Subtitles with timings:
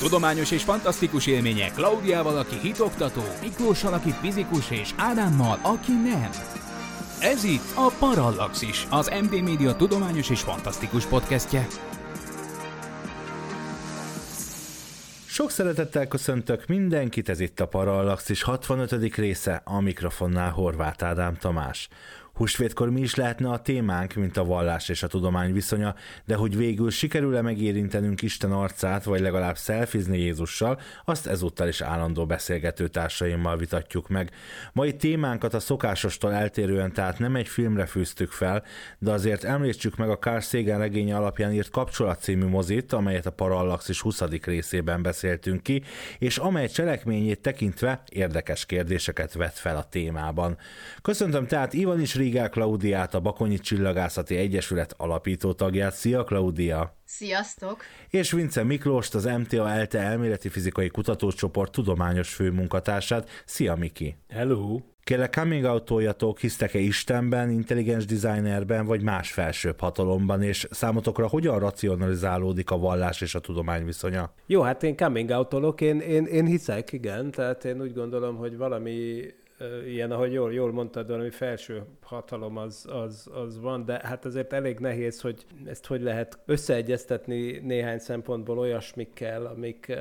[0.00, 6.30] Tudományos és fantasztikus élmények Klaudiával, aki hitoktató, Miklóssal, aki fizikus, és Ádámmal, aki nem.
[7.20, 11.66] Ez itt a Parallaxis, az MD Média tudományos és fantasztikus podcastje.
[15.26, 19.16] Sok szeretettel köszöntök mindenkit, ez itt a Parallaxis 65.
[19.16, 21.88] része, a mikrofonnál Horváth Ádám Tamás.
[22.38, 26.56] Húsvétkor mi is lehetne a témánk, mint a vallás és a tudomány viszonya, de hogy
[26.56, 33.56] végül sikerül-e megérintenünk Isten arcát, vagy legalább szelfizni Jézussal, azt ezúttal is állandó beszélgető társaimmal
[33.56, 34.30] vitatjuk meg.
[34.72, 38.62] Mai témánkat a szokásostól eltérően tehát nem egy filmre fűztük fel,
[38.98, 43.32] de azért említsük meg a Carl Sagan regénye alapján írt kapcsolat című mozit, amelyet a
[43.32, 44.20] Parallaxis 20.
[44.44, 45.82] részében beszéltünk ki,
[46.18, 50.58] és amely cselekményét tekintve érdekes kérdéseket vet fel a témában.
[51.02, 55.94] Köszöntöm tehát Ivan is Rigál Klaudiát, a Bakonyi Csillagászati Egyesület alapító tagját.
[55.94, 56.96] Szia, Klaudia!
[57.04, 57.82] Sziasztok!
[58.08, 63.28] És Vince Miklóst, az MTA ELTE elméleti fizikai kutatócsoport tudományos főmunkatársát.
[63.44, 64.16] Szia, Miki!
[64.28, 64.80] Hello!
[65.04, 72.70] Kérlek, coming out hisztek-e Istenben, intelligens designerben, vagy más felsőbb hatalomban, és számotokra hogyan racionalizálódik
[72.70, 74.32] a vallás és a tudomány viszonya?
[74.46, 78.56] Jó, hát én coming out én, én, én hiszek, igen, tehát én úgy gondolom, hogy
[78.56, 79.22] valami
[79.86, 84.52] ilyen, ahogy jól, jól mondtad, valami felső hatalom az, az, az van, de hát azért
[84.52, 89.92] elég nehéz, hogy ezt hogy lehet összeegyeztetni néhány szempontból olyasmikkel, amik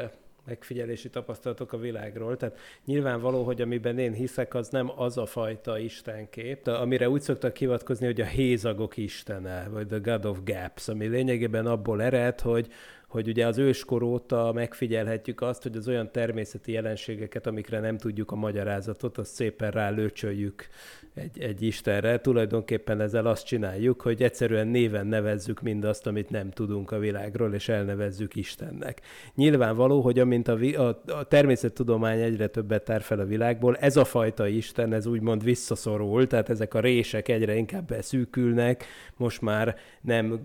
[0.48, 2.38] megfigyelési tapasztalatok a világról.
[2.38, 7.58] Tehát nyilvánvaló, hogy amiben én hiszek, az nem az a fajta istenkép, amire úgy szoktak
[7.58, 12.67] hivatkozni, hogy a hézagok istene, vagy the God of Gaps, ami lényegében abból ered, hogy
[13.08, 18.32] hogy ugye az őskor óta megfigyelhetjük azt, hogy az olyan természeti jelenségeket, amikre nem tudjuk
[18.32, 20.68] a magyarázatot, azt szépen rálőcsöljük
[21.14, 22.20] egy, egy Istenre.
[22.20, 27.70] Tulajdonképpen ezzel azt csináljuk, hogy egyszerűen néven nevezzük mindazt, amit nem tudunk a világról, és
[27.70, 29.02] elnevezzük Istennek.
[29.36, 34.06] Nyilvánvaló, hogy amint a, a, a természettudomány egyre többet tár fel a világból, ez a
[34.06, 38.86] fajta Isten, ez úgymond visszaszorul, tehát ezek a rések egyre inkább beszűkülnek,
[39.17, 40.40] most már nem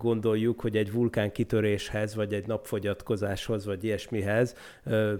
[0.00, 4.54] gondoljuk, hogy egy vulkán kitöréshez, vagy egy napfogyatkozáshoz, vagy ilyesmihez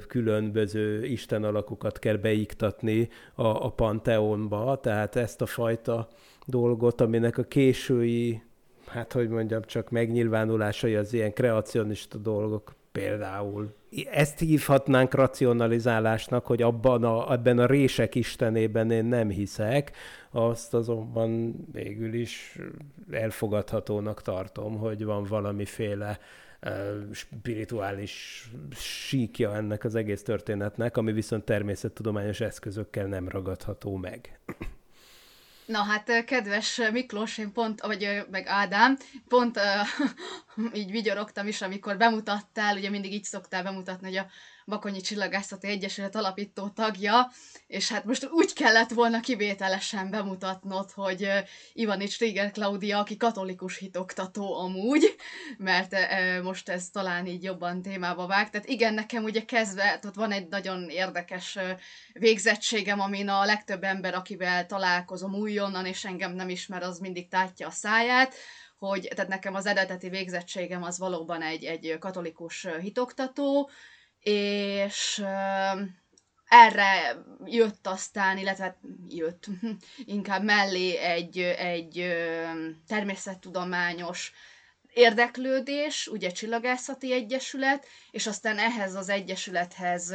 [0.07, 6.09] különböző isten alakokat kell beiktatni a, a panteonba, tehát ezt a fajta
[6.47, 8.43] dolgot, aminek a késői,
[8.87, 13.75] hát hogy mondjam, csak megnyilvánulásai az ilyen kreacionista dolgok például.
[14.11, 19.97] Ezt hívhatnánk racionalizálásnak, hogy abban a, ebben a rések istenében én nem hiszek,
[20.31, 22.59] azt azonban végül is
[23.11, 26.19] elfogadhatónak tartom, hogy van valamiféle
[27.12, 28.45] spirituális
[28.77, 34.41] síkja ennek az egész történetnek, ami viszont természettudományos eszközökkel nem ragadható meg.
[35.71, 38.97] Na hát, kedves Miklós, én pont, vagy meg Ádám,
[39.29, 39.61] pont
[40.81, 44.26] így vigyorogtam is, amikor bemutattál, ugye mindig így szoktál bemutatni, hogy a
[44.66, 47.31] Bakonyi Csillagászati Egyesület alapító tagja,
[47.66, 51.28] és hát most úgy kellett volna kivételesen bemutatnod, hogy
[51.72, 55.15] Ivanics Rieger Claudia, aki katolikus hitoktató amúgy,
[55.59, 55.97] mert
[56.43, 58.50] most ez talán így jobban témába vág.
[58.50, 61.59] Tehát igen, nekem ugye kezdve, ott van egy nagyon érdekes
[62.12, 67.66] végzettségem, amin a legtöbb ember, akivel találkozom újonnan, és engem nem ismer, az mindig tátja
[67.66, 68.34] a száját,
[68.81, 73.71] hogy tehát nekem az eredeti végzettségem az valóban egy, egy katolikus hitoktató,
[74.21, 75.25] és
[76.49, 79.47] erre jött aztán, illetve hát jött
[80.17, 82.15] inkább mellé egy, egy
[82.87, 84.33] természettudományos
[84.93, 90.15] érdeklődés, ugye Csillagászati Egyesület, és aztán ehhez az egyesülethez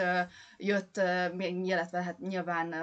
[0.58, 1.02] jött,
[1.40, 2.76] illetve hát nyilván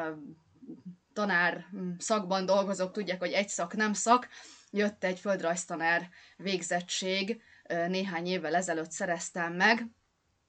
[1.13, 1.65] tanár
[1.99, 4.29] szakban dolgozók tudják, hogy egy szak nem szak,
[4.73, 7.43] jött egy földrajztanár végzettség,
[7.89, 9.87] néhány évvel ezelőtt szereztem meg,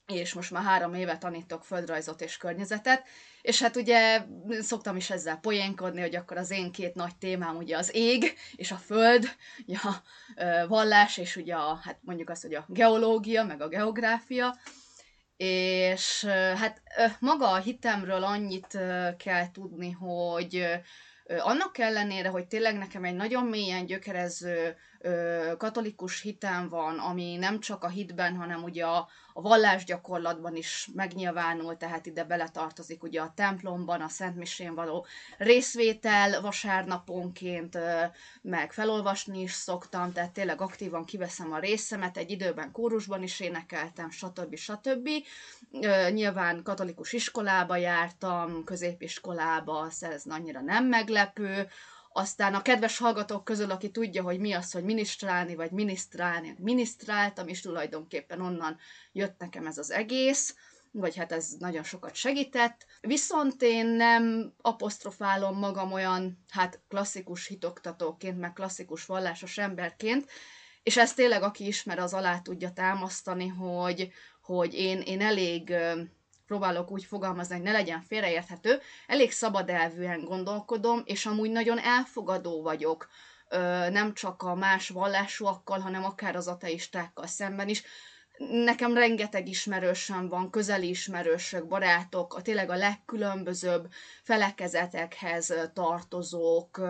[0.07, 3.07] és most már három éve tanítok földrajzot és környezetet,
[3.41, 4.25] és hát ugye
[4.59, 8.71] szoktam is ezzel poénkodni, hogy akkor az én két nagy témám ugye az ég és
[8.71, 9.35] a föld,
[9.65, 10.03] ugye a
[10.67, 14.57] vallás és ugye a, hát mondjuk azt, hogy a geológia, meg a geográfia,
[15.37, 16.81] és hát
[17.19, 18.77] maga a hitemről annyit
[19.17, 20.67] kell tudni, hogy
[21.27, 24.75] annak ellenére, hogy tényleg nekem egy nagyon mélyen gyökerező
[25.57, 31.77] katolikus hitem van, ami nem csak a hitben, hanem ugye a, a vallásgyakorlatban is megnyilvánul,
[31.77, 35.05] tehát ide beletartozik ugye a templomban, a Szentmisén való
[35.37, 37.77] részvétel vasárnaponként,
[38.41, 44.09] meg felolvasni is szoktam, tehát tényleg aktívan kiveszem a részemet, egy időben kórusban is énekeltem,
[44.09, 44.55] stb.
[44.55, 45.09] stb.
[46.11, 51.67] Nyilván katolikus iskolába jártam, középiskolába, ez annyira nem meglepő,
[52.13, 57.47] aztán a kedves hallgatók közül, aki tudja, hogy mi az, hogy minisztrálni, vagy minisztrálni, minisztráltam,
[57.47, 58.77] és tulajdonképpen onnan
[59.11, 60.55] jött nekem ez az egész,
[60.91, 62.85] vagy hát ez nagyon sokat segített.
[63.01, 70.29] Viszont én nem apostrofálom magam olyan, hát klasszikus hitoktatóként, meg klasszikus vallásos emberként,
[70.83, 74.11] és ezt tényleg, aki ismer, az alá tudja támasztani, hogy,
[74.41, 75.73] hogy én, én elég
[76.47, 82.61] próbálok úgy fogalmazni, hogy ne legyen félreérthető, elég szabad elvűen gondolkodom, és amúgy nagyon elfogadó
[82.61, 83.07] vagyok,
[83.89, 87.83] nem csak a más vallásúakkal, hanem akár az ateistákkal szemben is.
[88.37, 93.87] Nekem rengeteg ismerősöm van, közeli ismerősök, barátok, a tényleg a legkülönbözőbb
[94.23, 96.81] felekezetekhez tartozók,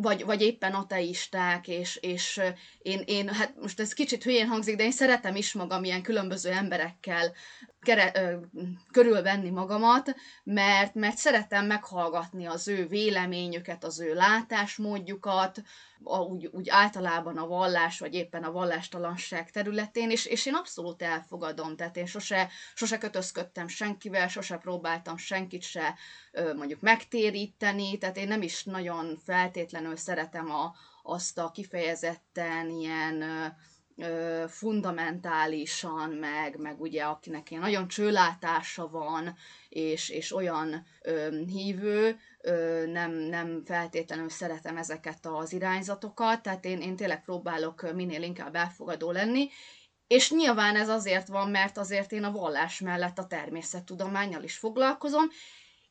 [0.00, 2.40] vagy, vagy éppen ateisták, és, és
[2.82, 6.50] én, én, hát most ez kicsit hülyén hangzik, de én szeretem is magam ilyen különböző
[6.50, 7.32] emberekkel
[7.82, 8.36] kere, ö,
[8.90, 10.14] körülvenni magamat,
[10.44, 15.62] mert, mert szeretem meghallgatni az ő véleményüket, az ő látásmódjukat,
[16.04, 21.02] a, úgy, úgy általában a vallás, vagy éppen a vallástalanság területén, és, és én abszolút
[21.02, 25.94] elfogadom, tehát én sose, sose kötözködtem senkivel, sose próbáltam senkit se
[26.32, 29.61] ö, mondjuk megtéríteni, tehát én nem is nagyon feltétlenül
[29.94, 30.72] szeretem a,
[31.02, 33.24] azt a kifejezetten ilyen
[34.48, 39.36] fundamentálisan, meg, meg ugye akinek ilyen nagyon csőlátása van,
[39.68, 46.80] és, és olyan ö, hívő, ö, nem, nem feltétlenül szeretem ezeket az irányzatokat, tehát én,
[46.80, 49.48] én tényleg próbálok minél inkább elfogadó lenni,
[50.06, 55.24] és nyilván ez azért van, mert azért én a vallás mellett a természettudományjal is foglalkozom,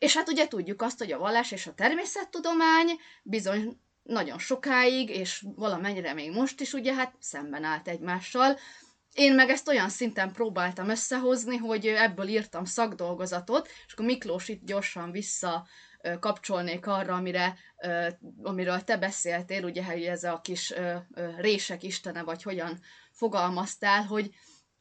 [0.01, 2.87] és hát ugye tudjuk azt, hogy a vallás és a természettudomány
[3.23, 8.57] bizony nagyon sokáig, és valamennyire még most is ugye hát szemben állt egymással.
[9.13, 14.65] Én meg ezt olyan szinten próbáltam összehozni, hogy ebből írtam szakdolgozatot, és akkor Miklós itt
[14.65, 15.67] gyorsan vissza
[16.19, 17.57] kapcsolnék arra, amire,
[18.43, 20.73] amiről te beszéltél, ugye, hogy ez a kis
[21.37, 22.79] rések istene, vagy hogyan
[23.11, 24.29] fogalmaztál, hogy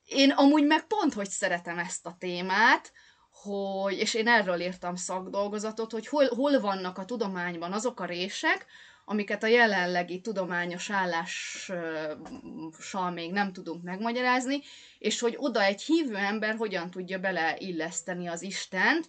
[0.05, 2.93] én amúgy meg pont, hogy szeretem ezt a témát,
[3.43, 8.67] hogy, és én erről írtam szakdolgozatot, hogy hol, hol vannak a tudományban azok a rések,
[9.05, 12.21] amiket a jelenlegi tudományos állással
[13.15, 14.63] még nem tudunk megmagyarázni,
[14.99, 19.09] és hogy oda egy hívő ember hogyan tudja beleilleszteni az Istent,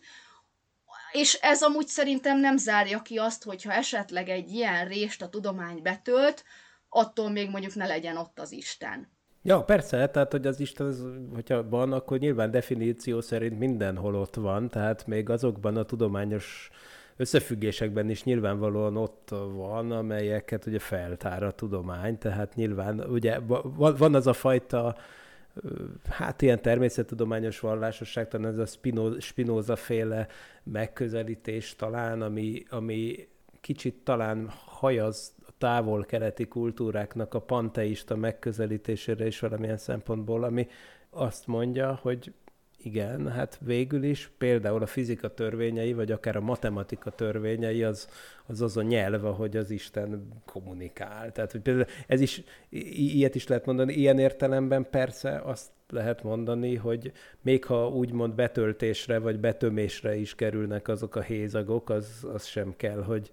[1.12, 5.82] és ez amúgy szerintem nem zárja ki azt, hogyha esetleg egy ilyen rést a tudomány
[5.82, 6.44] betölt,
[6.90, 9.20] attól még mondjuk ne legyen ott az Isten.
[9.44, 14.36] Ja, persze, tehát hogy az Isten, az, hogyha van, akkor nyilván definíció szerint mindenhol ott
[14.36, 16.70] van, tehát még azokban a tudományos
[17.18, 23.40] összefüggésekben is nyilvánvalóan ott van, amelyeket ugye feltár a tudomány, tehát nyilván ugye
[23.98, 24.96] van az a fajta
[26.10, 28.78] hát ilyen természettudományos vallásosság, talán ez a
[29.20, 30.28] Spinoza féle
[30.64, 33.28] megközelítés talán, ami, ami
[33.62, 40.68] kicsit talán hajaz távol-keleti kultúráknak a panteista megközelítésére is valamilyen szempontból, ami
[41.10, 42.34] azt mondja, hogy
[42.78, 48.08] igen, hát végül is például a fizika törvényei, vagy akár a matematika törvényei az
[48.46, 51.32] az, az a nyelv, ahogy az Isten kommunikál.
[51.32, 56.24] Tehát, hogy például ez is, i- ilyet is lehet mondani, ilyen értelemben persze azt lehet
[56.24, 62.46] mondani, hogy még ha úgymond betöltésre vagy betömésre is kerülnek azok a hézagok, az, az
[62.46, 63.32] sem kell, hogy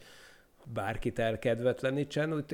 [0.73, 2.45] bárkit elkedvetlenítsen.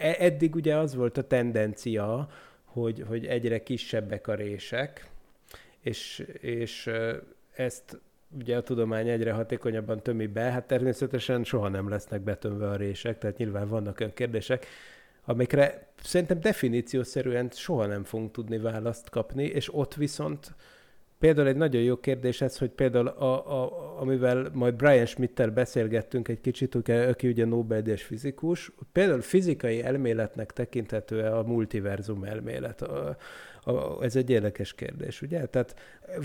[0.00, 2.28] E, eddig ugye az volt a tendencia,
[2.64, 5.10] hogy, hogy egyre kisebbek a rések,
[5.80, 6.90] és, és
[7.52, 8.00] ezt
[8.38, 13.18] ugye a tudomány egyre hatékonyabban tömi be, hát természetesen soha nem lesznek betömve a rések,
[13.18, 14.66] tehát nyilván vannak olyan kérdések,
[15.24, 20.54] amikre szerintem definíciószerűen soha nem fogunk tudni választ kapni, és ott viszont
[21.18, 26.28] például egy nagyon jó kérdés ez, hogy például a, a, amivel majd Brian Schmidt-tel beszélgettünk
[26.28, 32.82] egy kicsit, aki ugye Nobel-díjas fizikus, például fizikai elméletnek tekinthető a multiverzum elmélet.
[32.82, 33.16] A,
[34.00, 35.46] ez egy érdekes kérdés, ugye?
[35.46, 35.74] Tehát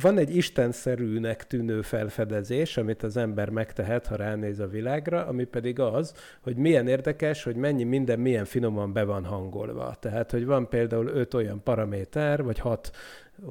[0.02, 5.80] van egy istenszerűnek tűnő felfedezés, amit az ember megtehet, ha ránéz a világra, ami pedig
[5.80, 9.96] az, hogy milyen érdekes, hogy mennyi minden milyen finoman be van hangolva.
[10.00, 12.92] Tehát, hogy van például öt olyan paraméter, vagy hat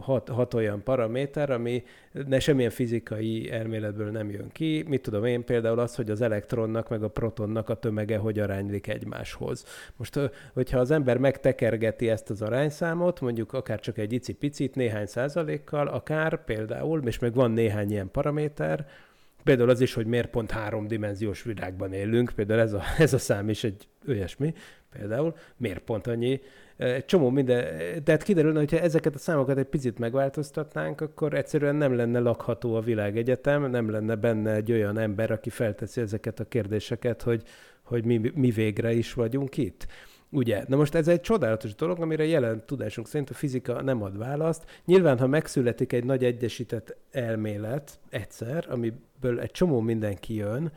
[0.00, 1.82] hat, hat olyan paraméter, ami
[2.26, 4.84] ne semmilyen fizikai elméletből nem jön ki.
[4.88, 8.86] Mit tudom én, például az, hogy az elektronnak meg a protonnak a tömege hogy aránylik
[8.86, 9.64] egymáshoz.
[9.96, 10.20] Most,
[10.52, 16.44] hogyha az ember megtekergeti ezt az arányszámot, mondjuk akár csak egy icipicit, néhány százalékkal, akár
[16.44, 18.86] például, és meg van néhány ilyen paraméter,
[19.44, 23.48] Például az is, hogy miért pont háromdimenziós világban élünk, például ez a, ez a szám
[23.48, 24.54] is egy olyasmi,
[24.90, 26.40] például miért pont annyi
[26.78, 27.64] egy csomó minden,
[28.04, 32.80] tehát kiderülne, hogyha ezeket a számokat egy picit megváltoztatnánk, akkor egyszerűen nem lenne lakható a
[32.80, 37.42] világegyetem, nem lenne benne egy olyan ember, aki felteszi ezeket a kérdéseket, hogy,
[37.82, 39.86] hogy mi, mi végre is vagyunk itt.
[40.30, 40.64] Ugye?
[40.66, 44.64] Na most ez egy csodálatos dolog, amire jelen tudásunk szerint a fizika nem ad választ.
[44.84, 50.72] Nyilván, ha megszületik egy nagy egyesített elmélet egyszer, amiből egy csomó minden kijön,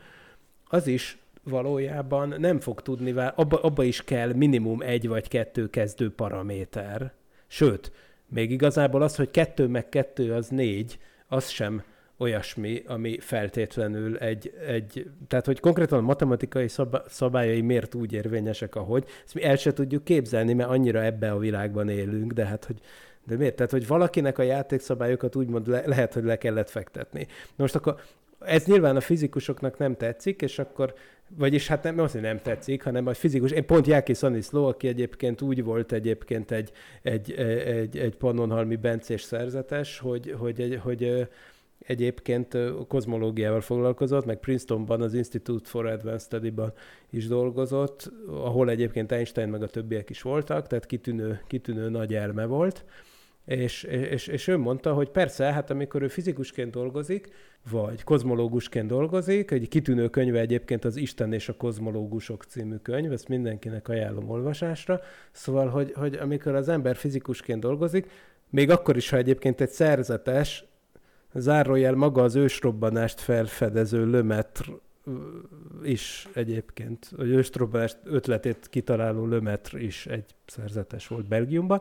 [0.64, 6.10] az is valójában nem fog tudni, abba, abba is kell minimum egy vagy kettő kezdő
[6.10, 7.12] paraméter.
[7.46, 7.92] Sőt,
[8.28, 11.82] még igazából az, hogy kettő meg kettő az négy, az sem
[12.16, 16.68] olyasmi, ami feltétlenül egy, egy tehát hogy konkrétan a matematikai
[17.06, 21.38] szabályai miért úgy érvényesek, ahogy, ezt mi el se tudjuk képzelni, mert annyira ebbe a
[21.38, 22.80] világban élünk, de hát, hogy
[23.26, 23.56] de miért?
[23.56, 27.26] Tehát, hogy valakinek a játékszabályokat úgymond le, lehet, hogy le kellett fektetni.
[27.56, 28.00] Most akkor
[28.44, 30.94] ez nyilván a fizikusoknak nem tetszik, és akkor
[31.36, 34.88] vagyis hát nem az, hogy nem tetszik, hanem a fizikus, én pont Jáki Szaniszló, aki
[34.88, 36.72] egyébként úgy volt egyébként egy,
[37.02, 41.28] egy, egy, egy Pannonhalmi Bencés szerzetes, hogy, hogy, egy, hogy
[41.86, 42.56] egyébként
[42.88, 46.72] kozmológiával foglalkozott, meg Princetonban az Institute for Advanced Study-ban
[47.10, 52.44] is dolgozott, ahol egyébként Einstein meg a többiek is voltak, tehát kitűnő, kitűnő nagy elme
[52.44, 52.84] volt.
[53.44, 57.28] És, és, és ő mondta, hogy persze, hát amikor ő fizikusként dolgozik,
[57.70, 63.28] vagy kozmológusként dolgozik, egy kitűnő könyve egyébként az Isten és a kozmológusok című könyv, ezt
[63.28, 65.00] mindenkinek ajánlom olvasásra,
[65.32, 68.10] szóval, hogy, hogy amikor az ember fizikusként dolgozik,
[68.50, 70.64] még akkor is, ha egyébként egy szerzetes,
[71.34, 74.64] zárójel maga az ősrobbanást felfedező Lömetr
[75.82, 81.80] is egyébként, hogy ősrobbanást ötletét kitaláló Lömetr is egy szerzetes volt Belgiumban,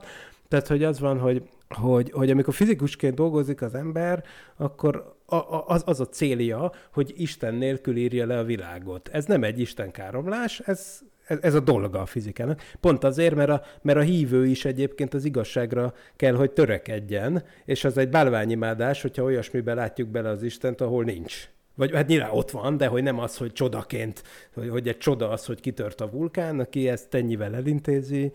[0.51, 4.24] tehát, hogy az van, hogy, hogy, hogy amikor fizikusként dolgozik az ember,
[4.55, 9.10] akkor a, a, az, az a célja, hogy Isten nélkül írja le a világot.
[9.12, 12.62] Ez nem egy Isten káromlás, ez, ez, ez a dolga a fizikának.
[12.79, 17.84] Pont azért, mert a, mert a hívő is egyébként az igazságra kell, hogy törekedjen, és
[17.84, 21.50] az egy bálványimádás, hogyha olyasmiben látjuk bele az Istent, ahol nincs.
[21.75, 25.29] Vagy hát nyilván ott van, de hogy nem az, hogy csodaként, hogy, hogy egy csoda
[25.29, 28.31] az, hogy kitört a vulkán, aki ezt ennyivel elintézi,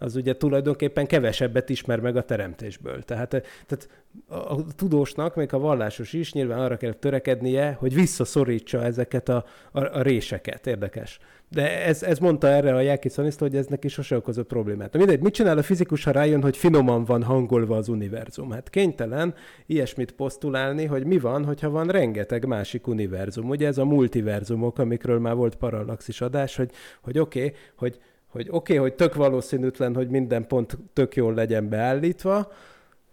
[0.00, 3.02] az ugye tulajdonképpen kevesebbet ismer meg a teremtésből.
[3.02, 3.28] Tehát,
[3.66, 3.88] tehát
[4.28, 9.80] a tudósnak, még a vallásos is, nyilván arra kell törekednie, hogy visszaszorítsa ezeket a, a,
[9.80, 10.66] a réseket.
[10.66, 11.18] Érdekes.
[11.48, 14.92] De ez, ez mondta erre a Jáki Szanisztó, hogy ez neki sose okozott problémát.
[14.92, 18.50] Na mindegy, mit csinál a fizikus, ha rájön, hogy finoman van hangolva az univerzum?
[18.50, 19.34] Hát kénytelen
[19.66, 23.48] ilyesmit posztulálni, hogy mi van, hogyha van rengeteg másik univerzum.
[23.48, 28.46] Ugye ez a multiverzumok, amikről már volt parallaxis adás, hogy, hogy oké, okay, hogy hogy
[28.50, 32.52] oké, okay, hogy tök valószínűtlen, hogy minden pont tök jól legyen beállítva,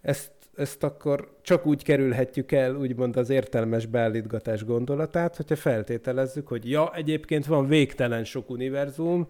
[0.01, 6.69] ezt, ezt akkor csak úgy kerülhetjük el, úgymond az értelmes beállítgatás gondolatát, hogyha feltételezzük, hogy
[6.69, 9.27] ja, egyébként van végtelen sok univerzum,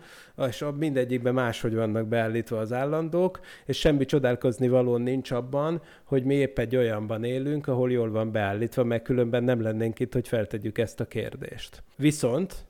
[0.47, 6.33] és mindegyikben máshogy vannak beállítva az állandók, és semmi csodálkozni való nincs abban, hogy mi
[6.33, 10.77] épp egy olyanban élünk, ahol jól van beállítva, meg különben nem lennénk itt, hogy feltegyük
[10.77, 11.83] ezt a kérdést.
[11.95, 12.65] Viszont,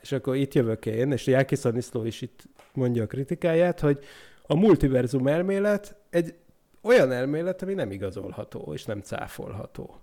[0.00, 2.42] és akkor itt jövök én, és Jáki Szaniszló is itt
[2.78, 3.98] mondja a kritikáját, hogy
[4.42, 6.34] a multiverzum elmélet egy
[6.82, 10.00] olyan elmélet, ami nem igazolható és nem cáfolható.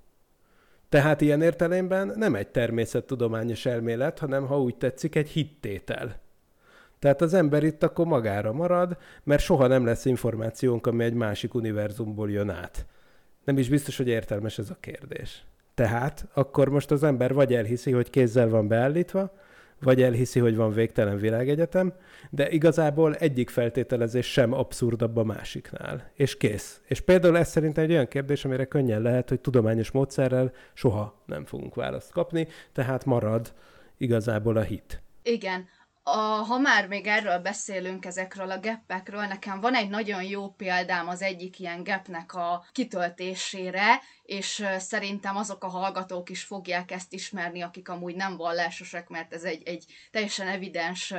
[0.89, 6.19] Tehát ilyen értelemben nem egy természettudományos elmélet, hanem, ha úgy tetszik, egy hittétel.
[6.99, 11.53] Tehát az ember itt akkor magára marad, mert soha nem lesz információnk, ami egy másik
[11.53, 12.85] univerzumból jön át.
[13.43, 15.43] Nem is biztos, hogy értelmes ez a kérdés.
[15.73, 19.33] Tehát akkor most az ember vagy elhiszi, hogy kézzel van beállítva,
[19.81, 21.93] vagy elhiszi, hogy van végtelen világegyetem,
[22.29, 26.11] de igazából egyik feltételezés sem abszurdabb a másiknál.
[26.13, 26.81] És kész.
[26.87, 31.45] És például ez szerintem egy olyan kérdés, amire könnyen lehet, hogy tudományos módszerrel soha nem
[31.45, 33.53] fogunk választ kapni, tehát marad
[33.97, 35.01] igazából a hit.
[35.23, 35.65] Igen
[36.07, 41.07] a, ha már még erről beszélünk, ezekről a geppekről, nekem van egy nagyon jó példám
[41.07, 47.61] az egyik ilyen gepnek a kitöltésére, és szerintem azok a hallgatók is fogják ezt ismerni,
[47.61, 51.13] akik amúgy nem vallásosak, mert ez egy, egy teljesen evidens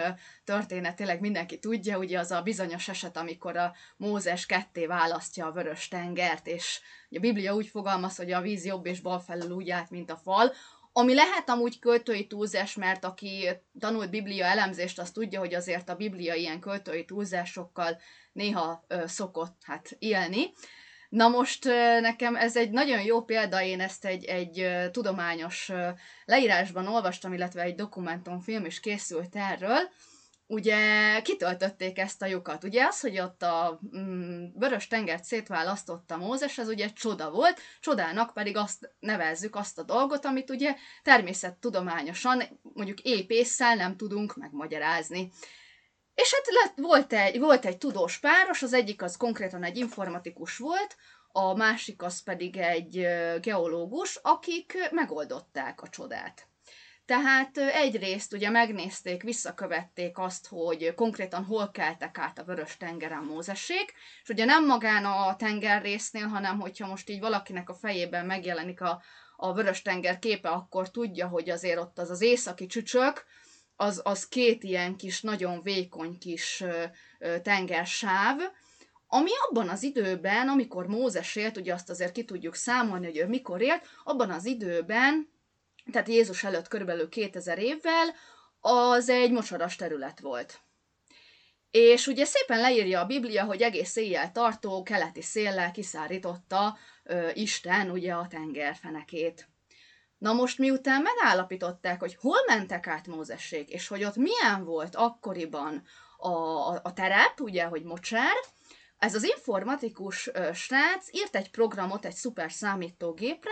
[0.45, 5.53] történet, tényleg mindenki tudja, ugye az a bizonyos eset, amikor a Mózes ketté választja a
[5.53, 9.71] vörös tengert, és a Biblia úgy fogalmaz, hogy a víz jobb és bal felül úgy
[9.71, 10.53] át, mint a fal,
[10.99, 13.49] ami lehet amúgy költői túlzás, mert aki
[13.79, 18.01] tanult biblia elemzést, az tudja, hogy azért a biblia ilyen költői túlzásokkal
[18.33, 20.53] néha ö, szokott hát élni.
[21.09, 21.65] Na most
[22.01, 25.73] nekem ez egy nagyon jó példa, én ezt egy, egy tudományos
[26.25, 29.91] leírásban olvastam, illetve egy dokumentumfilm is készült erről,
[30.47, 30.79] ugye
[31.23, 32.65] kitöltötték ezt a lyukat.
[32.65, 38.33] Ugye az, hogy ott a mm, vörös tengert szétválasztotta Mózes, ez ugye csoda volt, csodának
[38.33, 45.33] pedig azt nevezzük azt a dolgot, amit ugye természettudományosan, mondjuk épésszel nem tudunk megmagyarázni.
[46.15, 50.57] És hát lett, volt, egy, volt egy tudós páros, az egyik az konkrétan egy informatikus
[50.57, 50.97] volt,
[51.29, 53.07] a másik az pedig egy
[53.41, 56.49] geológus, akik megoldották a csodát.
[57.07, 63.93] Tehát egyrészt ugye megnézték, visszakövették azt, hogy konkrétan hol keltek át a vörös tengeren Mózesék,
[64.23, 69.03] és ugye nem magán a tengerrésznél, hanem hogyha most így valakinek a fejében megjelenik a,
[69.37, 73.25] a vörös tenger képe, akkor tudja, hogy azért ott az az északi csücsök,
[73.77, 76.65] az, az két ilyen kis, nagyon vékony kis
[77.43, 78.41] tengersáv,
[79.09, 83.27] ami abban az időben, amikor Mózes élt, ugye azt azért ki tudjuk számolni, hogy ő
[83.27, 85.35] mikor élt, abban az időben,
[85.93, 88.15] tehát Jézus előtt körülbelül 2000 évvel,
[88.61, 90.61] az egy mocsaras terület volt.
[91.71, 97.91] És ugye szépen leírja a Biblia, hogy egész éjjel tartó keleti széllel kiszárította ö, Isten
[97.91, 99.49] ugye a tengerfenekét.
[100.19, 105.83] Na most miután megállapították, hogy hol mentek át Mózessék, és hogy ott milyen volt akkoriban
[106.17, 108.35] a, a, a terep, ugye, hogy mocsár,
[108.99, 113.51] ez az informatikus ö, srác írt egy programot egy szuper számítógépre,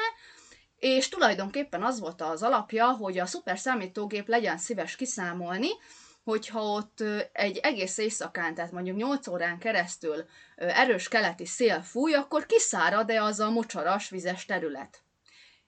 [0.85, 5.69] és tulajdonképpen az volt az alapja, hogy a szuper számítógép legyen szíves kiszámolni,
[6.25, 7.01] hogyha ott
[7.33, 10.25] egy egész éjszakán, tehát mondjuk 8 órán keresztül
[10.57, 15.03] erős keleti szél fúj, akkor kiszárad-e az a mocsaras vizes terület.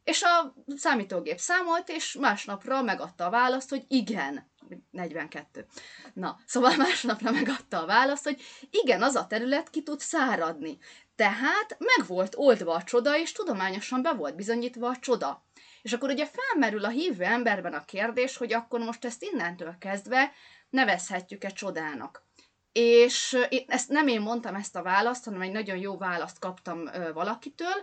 [0.04, 4.50] És a számítógép számolt, és másnapra megadta a választ, hogy igen.
[4.90, 5.66] 42.
[6.14, 10.78] Na, szóval másnapra megadta a választ, hogy igen, az a terület ki tud száradni.
[11.16, 15.44] Tehát meg volt oldva a csoda, és tudományosan be volt bizonyítva a csoda.
[15.82, 20.32] És akkor ugye felmerül a hívő emberben a kérdés, hogy akkor most ezt innentől kezdve
[20.70, 22.24] nevezhetjük-e csodának.
[22.72, 27.74] És ezt nem én mondtam ezt a választ, hanem egy nagyon jó választ kaptam valakitől,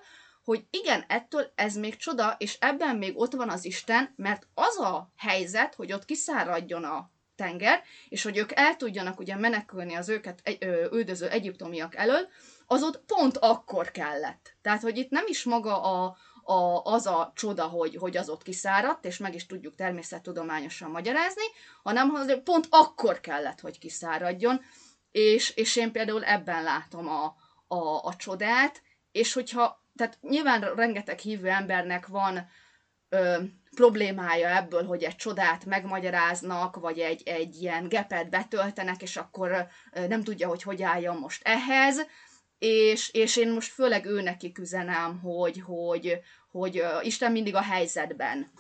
[0.44, 4.80] hogy igen, ettől ez még csoda, és ebben még ott van az Isten, mert az
[4.80, 10.10] a helyzet, hogy ott kiszáradjon a tenger, és hogy ők el tudjanak ugye menekülni az
[10.10, 10.60] őket
[10.92, 12.28] üldöző egyiptomiak elől,
[12.66, 14.56] az ott pont akkor kellett.
[14.62, 18.44] Tehát, hogy itt nem is maga a, a, az a csoda, hogy, hogy az ott
[18.44, 21.44] kiszáradt, és meg is tudjuk természettudományosan magyarázni,
[21.84, 24.62] hanem hogy pont akkor kellett, hogy kiszáradjon,
[25.12, 27.36] és, és én például ebben látom a,
[27.68, 32.48] a, a csodát, és hogyha tehát nyilván rengeteg hívő embernek van
[33.10, 33.38] ö,
[33.76, 39.68] problémája ebből, hogy egy csodát megmagyaráznak, vagy egy, egy ilyen gepet betöltenek, és akkor
[40.08, 42.06] nem tudja, hogy hogy álljon most ehhez,
[42.60, 46.20] és, és én most főleg ő neki üzenem, hogy, hogy,
[46.52, 48.52] hogy Isten mindig a helyzetben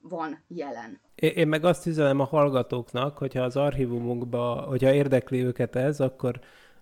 [0.00, 1.00] van jelen.
[1.14, 6.40] Én meg azt üzenem a hallgatóknak, hogyha az archívumunkba, hogyha érdekli őket ez, akkor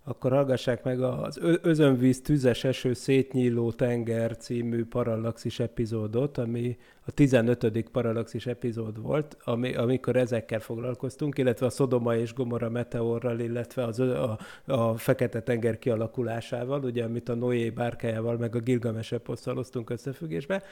[0.09, 7.88] akkor hallgassák meg az Özönvíz tüzes eső szétnyíló tenger című parallaxis epizódot, ami a 15.
[7.92, 13.99] parallaxis epizód volt, ami, amikor ezekkel foglalkoztunk, illetve a Szodoma és Gomora meteorral, illetve az,
[13.99, 20.62] a, a Fekete-tenger kialakulásával, ugye, amit a Noé bárkájával, meg a Gilgames eposszal osztunk összefüggésbe,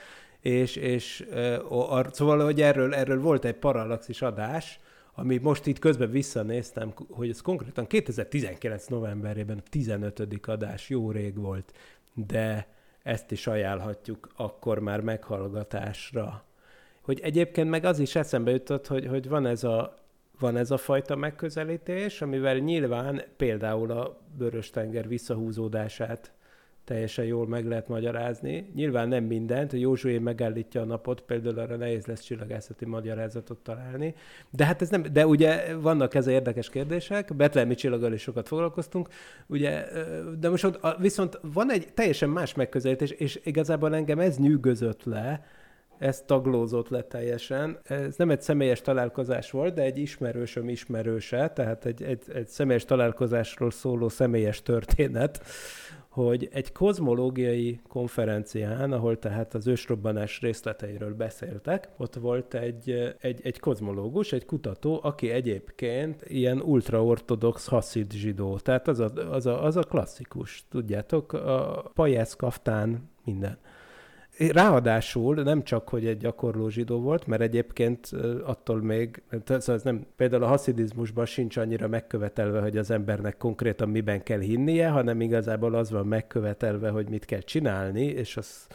[0.40, 1.26] és, és
[1.68, 4.80] a, szóval, hogy erről, erről volt egy parallaxis adás,
[5.14, 10.22] ami most itt közben visszanéztem, hogy ez konkrétan 2019 novemberében a 15.
[10.46, 11.72] adás, jó rég volt,
[12.14, 12.66] de
[13.02, 16.44] ezt is ajánlhatjuk akkor már meghallgatásra.
[17.00, 20.02] Hogy egyébként meg az is eszembe jutott, hogy, hogy van ez a
[20.38, 26.32] van ez a fajta megközelítés, amivel nyilván például a Vörös-tenger visszahúzódását
[26.84, 28.70] teljesen jól meg lehet magyarázni.
[28.74, 34.14] Nyilván nem mindent, a Józsué megállítja a napot, például arra nehéz lesz csillagászati magyarázatot találni.
[34.50, 39.08] De hát ez nem, de ugye vannak ez érdekes kérdések, betlemi csillaggal is sokat foglalkoztunk,
[39.46, 39.84] ugye,
[40.38, 45.44] de most ott, viszont van egy teljesen más megközelítés, és igazából engem ez nyűgözött le,
[45.98, 47.78] ez taglózott le teljesen.
[47.82, 52.84] Ez nem egy személyes találkozás volt, de egy ismerősöm ismerőse, tehát egy, egy, egy személyes
[52.84, 55.44] találkozásról szóló személyes történet,
[56.14, 63.60] hogy egy kozmológiai konferencián, ahol tehát az ősrobbanás részleteiről beszéltek, ott volt egy, egy, egy
[63.60, 69.76] kozmológus, egy kutató, aki egyébként ilyen ultraortodox haszid zsidó, tehát az a, az a, az
[69.76, 73.58] a klasszikus, tudjátok, a pajász kaftán, minden.
[74.38, 78.10] Ráadásul nem csak, hogy egy gyakorló zsidó volt, mert egyébként
[78.44, 83.88] attól még, szóval ez nem, például a haszidizmusban sincs annyira megkövetelve, hogy az embernek konkrétan
[83.88, 88.66] miben kell hinnie, hanem igazából az van megkövetelve, hogy mit kell csinálni, és az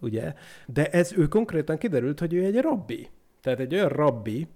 [0.00, 0.34] ugye.
[0.66, 3.08] De ez ő konkrétan kiderült, hogy ő egy rabbi.
[3.40, 4.48] Tehát egy olyan rabbi,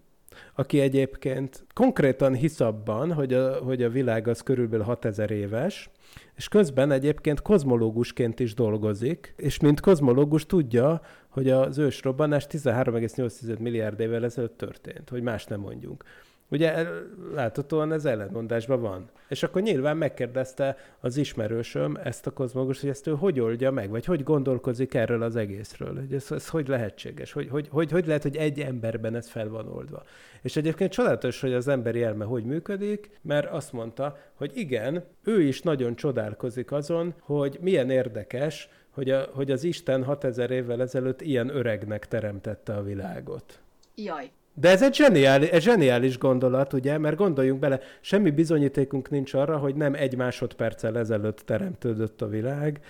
[0.54, 5.90] aki egyébként konkrétan hisz abban, hogy a, hogy a világ az körülbelül 6000 éves,
[6.36, 14.00] és közben egyébként kozmológusként is dolgozik, és mint kozmológus tudja, hogy az ősrobbanás 13,8 milliárd
[14.00, 16.04] évvel ezelőtt történt, hogy más nem mondjunk.
[16.50, 16.86] Ugye
[17.34, 19.10] láthatóan ez ellentmondásban van.
[19.28, 23.90] És akkor nyilván megkérdezte az ismerősöm ezt a kozmológust, hogy ezt ő hogy oldja meg,
[23.90, 28.06] vagy hogy gondolkozik erről az egészről, hogy ez, ez hogy lehetséges, hogy, hogy, hogy, hogy
[28.06, 30.02] lehet, hogy egy emberben ez fel van oldva.
[30.42, 35.42] És egyébként csodálatos, hogy az emberi elme hogy működik, mert azt mondta, hogy igen, ő
[35.42, 41.20] is nagyon csodálkozik azon, hogy milyen érdekes, hogy, a, hogy az Isten 6000 évvel ezelőtt
[41.20, 43.60] ilyen öregnek teremtette a világot.
[43.94, 44.30] Jaj.
[44.60, 49.56] De ez egy zseniális, egy zseniális gondolat, ugye, mert gondoljunk bele, semmi bizonyítékunk nincs arra,
[49.56, 52.80] hogy nem egy másodperccel ezelőtt teremtődött a világ,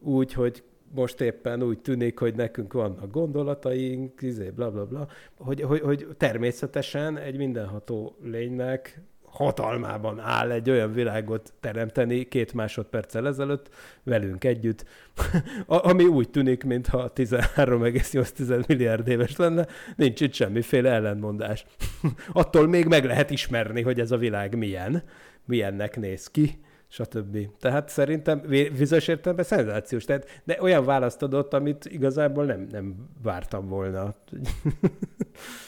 [0.00, 0.62] úgy, hogy
[0.94, 6.06] most éppen úgy tűnik, hogy nekünk vannak gondolataink, izé, bla, bla, bla, hogy, hogy, hogy
[6.16, 9.00] természetesen egy mindenható lénynek
[9.34, 13.68] hatalmában áll egy olyan világot teremteni két másodperccel ezelőtt
[14.02, 14.84] velünk együtt,
[15.66, 19.66] ami úgy tűnik, mintha 13,8 milliárd éves lenne,
[19.96, 21.66] nincs itt semmiféle ellentmondás.
[22.32, 25.02] Attól még meg lehet ismerni, hogy ez a világ milyen,
[25.44, 27.38] milyennek néz ki, stb.
[27.60, 28.40] Tehát szerintem
[28.76, 30.04] bizonyos értelemben szenzációs.
[30.04, 34.14] Tehát, de olyan választ adott, amit igazából nem, nem vártam volna.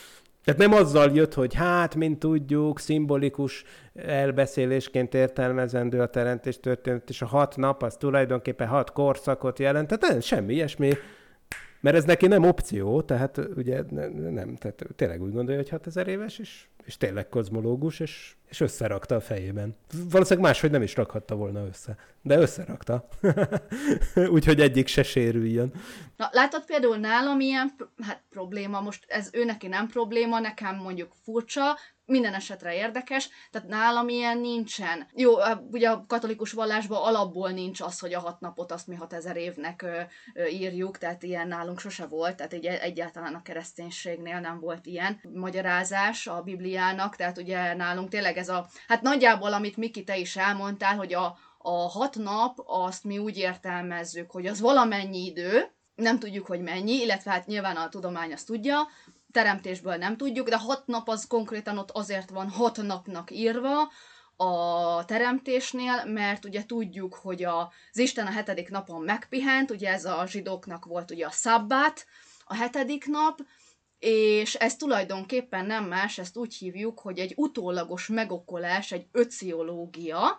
[0.47, 7.23] Tehát nem azzal jött, hogy hát, mint tudjuk, szimbolikus elbeszélésként értelmezendő a teremtés történet, és
[7.23, 10.93] a hat nap az tulajdonképpen hat korszakot jelent, tehát nem, semmi ilyesmi,
[11.81, 16.39] mert ez neki nem opció, tehát ugye nem, tehát tényleg úgy gondolja, hogy 6000 éves,
[16.39, 19.77] és, és tényleg kozmológus, és, és összerakta a fejében.
[20.11, 23.09] Valószínűleg máshogy nem is rakhatta volna össze, de összerakta.
[24.37, 25.73] Úgyhogy egyik se sérüljön.
[26.17, 31.13] Na, látod például nálam ilyen hát, probléma, most ez ő neki nem probléma, nekem mondjuk
[31.25, 35.09] furcsa, minden esetre érdekes, tehát nálam ilyen nincsen.
[35.15, 35.33] Jó,
[35.71, 39.83] ugye a katolikus vallásban alapból nincs az, hogy a hat napot azt mi 6000 évnek
[39.83, 40.01] ö,
[40.35, 45.21] ö, írjuk, tehát ilyen nálunk sose volt, tehát egy, egyáltalán a kereszténységnél nem volt ilyen
[45.35, 50.37] magyarázás a Bibliának, tehát ugye nálunk tényleg ez a, hát nagyjából, amit Miki te is
[50.37, 56.19] elmondtál, hogy a, a hat nap, azt mi úgy értelmezzük, hogy az valamennyi idő, nem
[56.19, 58.89] tudjuk, hogy mennyi, illetve hát nyilván a tudomány azt tudja,
[59.37, 63.93] teremtésből nem tudjuk, de hat nap az konkrétan ott azért van hat napnak írva
[64.37, 70.27] a teremtésnél, mert ugye tudjuk, hogy az Isten a hetedik napon megpihent, ugye ez a
[70.27, 72.07] zsidóknak volt ugye a szabbát,
[72.45, 73.39] a hetedik nap,
[73.99, 80.39] és ez tulajdonképpen nem más, ezt úgy hívjuk, hogy egy utólagos megokolás, egy öciológia,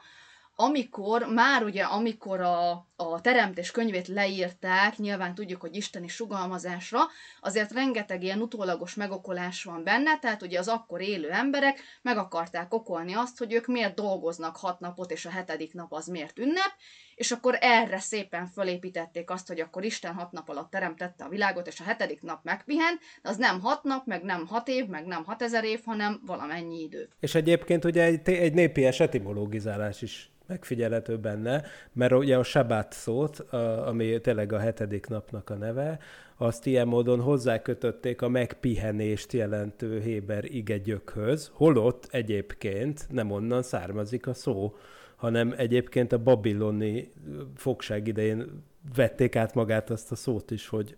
[0.59, 6.99] amikor, már ugye, amikor a, a teremtés könyvét leírták, nyilván tudjuk, hogy isteni sugalmazásra,
[7.41, 12.73] azért rengeteg ilyen utólagos megokolás van benne, tehát ugye az akkor élő emberek meg akarták
[12.73, 16.71] okolni azt, hogy ők miért dolgoznak hat napot, és a hetedik nap az miért ünnep,
[17.17, 21.67] és akkor erre szépen fölépítették azt, hogy akkor Isten hat nap alatt teremtette a világot,
[21.67, 25.05] és a hetedik nap megpihen, de az nem hat nap, meg nem hat év, meg
[25.05, 27.09] nem hat ezer év, hanem valamennyi idő.
[27.19, 33.39] És egyébként ugye egy, egy népies etimológizálás is megfigyelhető benne, mert ugye a sabát szót,
[33.39, 35.99] a, ami tényleg a hetedik napnak a neve,
[36.37, 44.33] azt ilyen módon hozzákötötték a megpihenést jelentő Héber igegyökhöz, holott egyébként nem onnan származik a
[44.33, 44.75] szó,
[45.17, 47.11] hanem egyébként a babiloni
[47.55, 48.63] fogság idején
[48.95, 50.95] vették át magát azt a szót is, hogy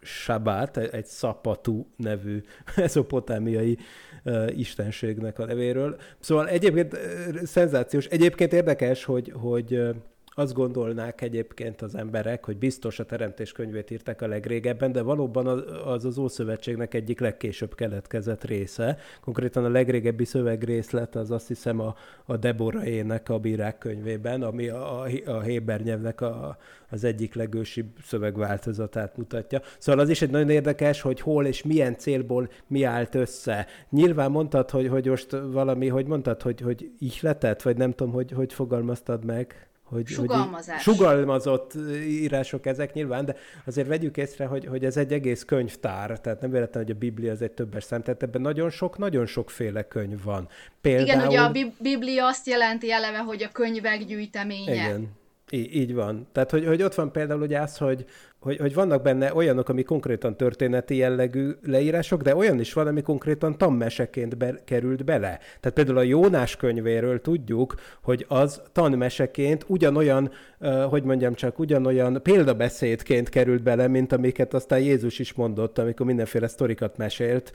[0.00, 2.40] Sabát, egy Szapatú nevű
[2.76, 3.78] mezopotámiai
[4.24, 5.96] uh, istenségnek a nevéről.
[6.20, 8.06] Szóval egyébként uh, szenzációs.
[8.06, 9.94] Egyébként érdekes, hogy, hogy uh,
[10.34, 15.46] azt gondolnák egyébként az emberek, hogy biztos a Teremtés könyvét írták a legrégebben, de valóban
[15.84, 18.98] az az Ószövetségnek egyik legkésőbb keletkezett része.
[19.20, 25.00] Konkrétan a legrégebbi szövegrészlet az azt hiszem a, a Deboraének a bírák könyvében, ami a,
[25.26, 26.56] a Héber nyelvnek a,
[26.90, 29.60] az egyik legősibb szövegváltozatát mutatja.
[29.78, 33.66] Szóval az is egy nagyon érdekes, hogy hol és milyen célból mi állt össze.
[33.90, 38.30] Nyilván mondtad, hogy, hogy most valami, hogy mondtad, hogy, hogy ihletet, vagy nem tudom, hogy,
[38.30, 40.84] hogy fogalmaztad meg hogy, Sugalmazás.
[40.84, 41.74] hogy sugalmazott
[42.06, 46.50] írások ezek nyilván, de azért vegyük észre, hogy, hogy ez egy egész könyvtár, tehát nem
[46.50, 50.22] véletlen, hogy a Biblia az egy többes szám, tehát ebben nagyon sok, nagyon sokféle könyv
[50.22, 50.48] van.
[50.80, 51.06] Például...
[51.06, 54.74] Igen, ugye a Biblia azt jelenti eleve, hogy a könyvek gyűjteménye.
[54.74, 55.20] Igen.
[55.54, 56.26] Í- így van.
[56.32, 58.04] Tehát, hogy, hogy ott van például ugye az, hogy,
[58.38, 63.02] hogy, hogy vannak benne olyanok, ami konkrétan történeti jellegű leírások, de olyan is van, ami
[63.02, 65.38] konkrétan tanmeseként be, került bele.
[65.60, 72.20] Tehát például a Jónás könyvéről tudjuk, hogy az tanmeseként ugyanolyan, uh, hogy mondjam csak, ugyanolyan
[72.22, 77.52] példabeszédként került bele, mint amiket aztán Jézus is mondott, amikor mindenféle sztorikat mesélt,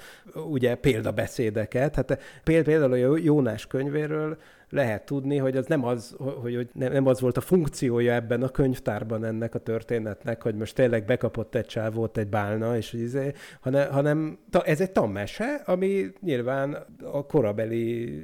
[0.49, 1.95] ugye példabeszédeket.
[1.95, 4.38] Hát például a Jónás könyvéről
[4.69, 8.49] lehet tudni, hogy az nem az, hogy, hogy nem az volt a funkciója ebben a
[8.49, 13.91] könyvtárban ennek a történetnek, hogy most tényleg bekapott egy csávót egy bálna, és izé, hanem,
[13.91, 18.21] hanem ez egy tanmese, ami nyilván a korabeli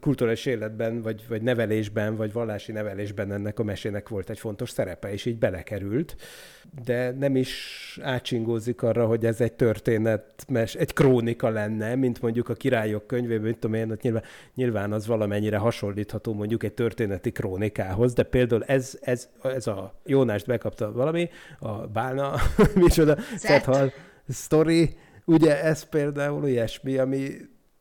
[0.00, 5.12] kulturális életben, vagy, vagy nevelésben, vagy vallási nevelésben ennek a mesének volt egy fontos szerepe,
[5.12, 6.16] és így belekerült,
[6.84, 12.54] de nem is átsingózik arra, hogy ez egy történet, egy krónika lenne, mint mondjuk a
[12.54, 14.22] királyok könyvében, mint tudom én, nyilván,
[14.54, 20.46] nyilván az valamennyire hasonlítható mondjuk egy történeti krónikához, de például ez, ez, ez a Jónást
[20.46, 22.34] bekapta valami, a Bálna,
[22.74, 23.92] micsoda, Szethal
[24.28, 27.28] sztori, ugye ez például ilyesmi, ami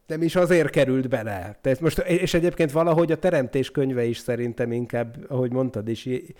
[0.08, 1.58] nem is azért került bele.
[1.62, 6.36] Tehát most, és egyébként valahogy a teremtés könyve is szerintem inkább, ahogy mondtad is, i-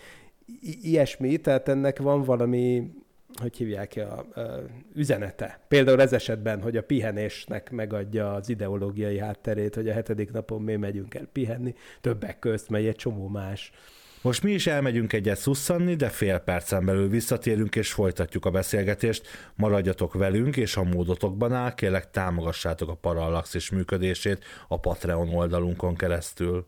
[0.46, 2.92] i- ilyesmi, tehát ennek van valami,
[3.42, 4.62] hogy hívják a, a
[4.96, 5.60] üzenete.
[5.68, 10.76] Például ez esetben, hogy a pihenésnek megadja az ideológiai hátterét, hogy a hetedik napon mi
[10.76, 13.72] megyünk el pihenni, többek közt megy egy csomó más
[14.24, 19.28] most mi is elmegyünk egyet szusszanni, de fél percen belül visszatérünk és folytatjuk a beszélgetést.
[19.56, 26.68] Maradjatok velünk, és ha módotokban áll, kérlek támogassátok a Parallaxis működését a Patreon oldalunkon keresztül.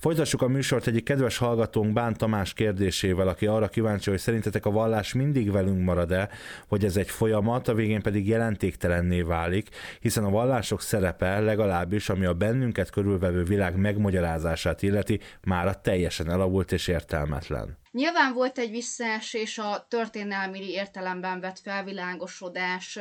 [0.00, 4.70] Folytassuk a műsort egyik kedves hallgatónk Bán Tamás kérdésével, aki arra kíváncsi, hogy szerintetek a
[4.70, 6.28] vallás mindig velünk marad-e,
[6.68, 9.68] vagy ez egy folyamat, a végén pedig jelentéktelenné válik,
[10.00, 16.30] hiszen a vallások szerepe legalábbis, ami a bennünket körülvevő világ megmagyarázását illeti, már a teljesen
[16.30, 17.78] elavult és értelmetlen.
[17.92, 22.98] Nyilván volt egy visszaesés a történelmi értelemben vett felvilágosodás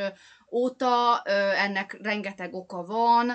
[0.51, 1.21] óta,
[1.65, 3.31] ennek rengeteg oka van,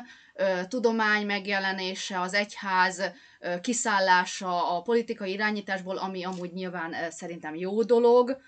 [0.68, 3.12] tudomány megjelenése, az egyház
[3.60, 8.38] kiszállása a politikai irányításból, ami amúgy nyilván szerintem jó dolog,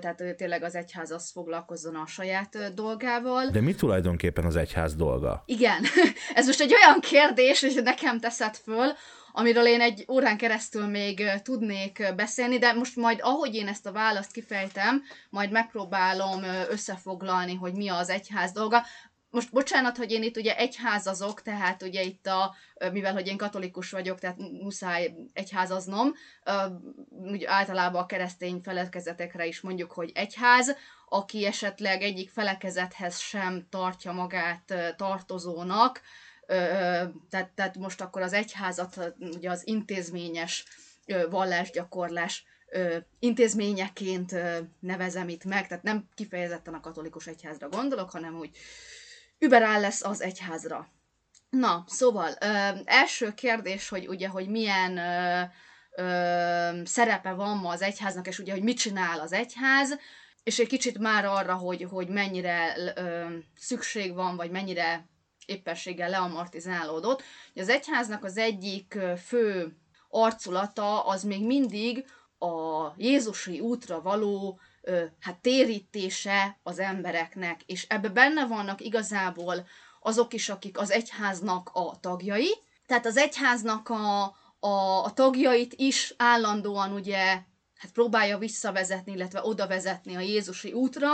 [0.00, 3.46] tehát tényleg az egyház az foglalkozzon a saját dolgával.
[3.46, 5.42] De mi tulajdonképpen az egyház dolga?
[5.46, 5.84] Igen,
[6.34, 8.92] ez most egy olyan kérdés, hogy nekem teszed föl,
[9.32, 13.92] amiről én egy órán keresztül még tudnék beszélni, de most majd ahogy én ezt a
[13.92, 18.82] választ kifejtem, majd megpróbálom összefoglalni, hogy mi az egyház dolga
[19.34, 22.54] most bocsánat, hogy én itt ugye egyházazok, tehát ugye itt a,
[22.92, 26.14] mivel hogy én katolikus vagyok, tehát muszáj egyházaznom,
[27.08, 30.76] ugye általában a keresztény felekezetekre is mondjuk, hogy egyház,
[31.08, 36.00] aki esetleg egyik felekezethez sem tartja magát tartozónak,
[37.30, 40.64] tehát, tehát most akkor az egyházat ugye az intézményes
[41.30, 42.44] vallásgyakorlás
[43.18, 44.34] intézményeként
[44.80, 48.50] nevezem itt meg, tehát nem kifejezetten a katolikus egyházra gondolok, hanem úgy
[49.38, 50.88] überáll lesz az egyházra.
[51.50, 52.46] Na, szóval, ö,
[52.84, 55.42] első kérdés, hogy ugye, hogy milyen ö,
[55.96, 59.98] ö, szerepe van ma az egyháznak, és ugye, hogy mit csinál az egyház,
[60.42, 65.08] és egy kicsit már arra, hogy, hogy mennyire ö, szükség van, vagy mennyire
[65.46, 67.22] éppenséggel leamortizálódott.
[67.54, 69.76] Az egyháznak az egyik fő
[70.08, 72.06] arculata az még mindig
[72.38, 74.60] a Jézusi útra való
[75.20, 79.66] hát térítése az embereknek, és ebbe benne vannak igazából
[80.00, 82.54] azok is, akik az egyháznak a tagjai,
[82.86, 84.22] tehát az egyháznak a,
[84.60, 87.24] a, a tagjait is állandóan ugye
[87.76, 91.10] hát próbálja visszavezetni, illetve oda vezetni a Jézusi útra,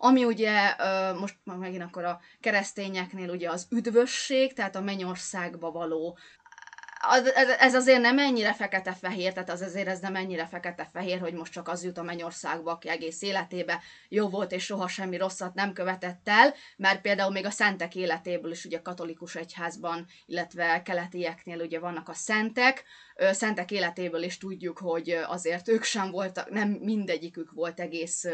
[0.00, 0.74] ami ugye
[1.20, 6.18] most megint akkor a keresztényeknél ugye az üdvösség, tehát a mennyországba való
[7.08, 11.52] az, ez azért nem ennyire fekete-fehér, tehát az azért ez nem ennyire fekete-fehér, hogy most
[11.52, 15.72] csak az jut a mennyországba, aki egész életébe jó volt, és soha semmi rosszat nem
[15.72, 21.78] követett el, mert például még a szentek életéből is ugye katolikus egyházban, illetve keletieknél ugye
[21.78, 22.84] vannak a szentek,
[23.30, 28.24] szentek életéből is tudjuk, hogy azért ők sem voltak, nem mindegyikük volt egész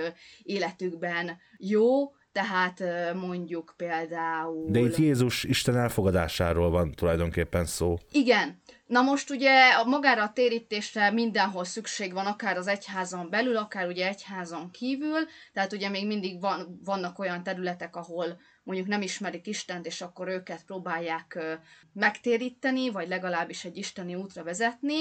[0.43, 2.83] életükben jó, tehát
[3.15, 4.71] mondjuk például...
[4.71, 7.99] De itt Jézus Isten elfogadásáról van tulajdonképpen szó.
[8.11, 8.63] Igen.
[8.87, 13.87] Na most ugye a magára a térítésre mindenhol szükség van, akár az egyházon belül, akár
[13.87, 15.19] ugye egyházon kívül,
[15.53, 20.29] tehát ugye még mindig van, vannak olyan területek, ahol mondjuk nem ismerik Istent, és akkor
[20.29, 21.59] őket próbálják
[21.93, 24.95] megtéríteni, vagy legalábbis egy isteni útra vezetni,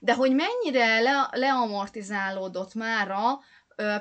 [0.00, 3.40] de hogy mennyire le, leamortizálódott mára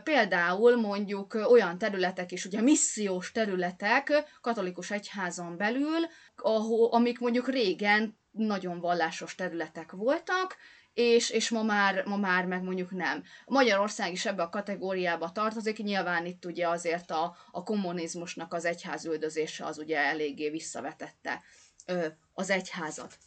[0.04, 8.18] például mondjuk olyan területek is, ugye missziós területek katolikus egyházon belül, ahol, amik mondjuk régen
[8.32, 10.58] nagyon vallásos területek voltak,
[10.94, 13.24] és, és ma, már, ma már meg mondjuk nem.
[13.46, 19.66] Magyarország is ebbe a kategóriába tartozik, nyilván itt ugye azért a, a kommunizmusnak az egyházüldözése
[19.66, 21.42] az ugye eléggé visszavetette
[21.86, 23.18] ö, az egyházat.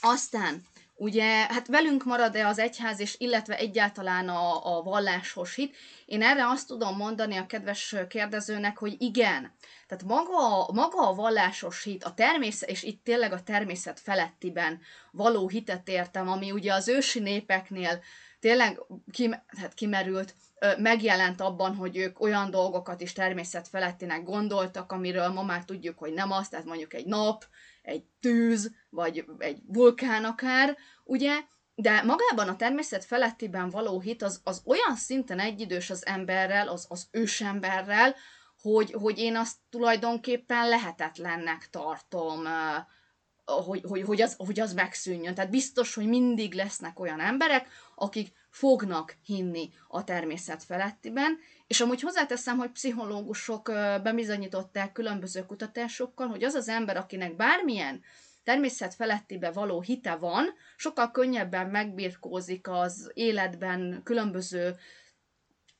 [0.00, 0.62] Aztán
[1.00, 5.76] ugye, hát velünk marad-e az egyház, és illetve egyáltalán a, a vallásos hit?
[6.06, 9.52] Én erre azt tudom mondani a kedves kérdezőnek, hogy igen.
[9.86, 15.48] Tehát maga, maga a vallásos hit, a természet, és itt tényleg a természet felettiben való
[15.48, 18.02] hitet értem, ami ugye az ősi népeknél
[18.40, 20.34] tényleg kim, hát kimerült,
[20.78, 26.12] megjelent abban, hogy ők olyan dolgokat is természet felettinek gondoltak, amiről ma már tudjuk, hogy
[26.12, 27.44] nem az, tehát mondjuk egy nap,
[27.82, 31.32] egy tűz, vagy egy vulkán akár, ugye,
[31.74, 36.86] de magában a természet felettiben való hit az, az olyan szinten egyidős az emberrel, az,
[36.88, 38.14] az ősemberrel,
[38.62, 42.46] hogy, hogy én azt tulajdonképpen lehetetlennek tartom,
[43.44, 45.34] hogy, hogy, hogy, az, hogy az megszűnjön.
[45.34, 52.00] Tehát biztos, hogy mindig lesznek olyan emberek, akik fognak hinni a természet felettiben, és amúgy
[52.00, 53.62] hozzáteszem, hogy pszichológusok
[54.02, 58.02] bebizonyították különböző kutatásokkal, hogy az az ember, akinek bármilyen
[58.44, 64.76] természet felettibe való hite van, sokkal könnyebben megbirkózik az életben különböző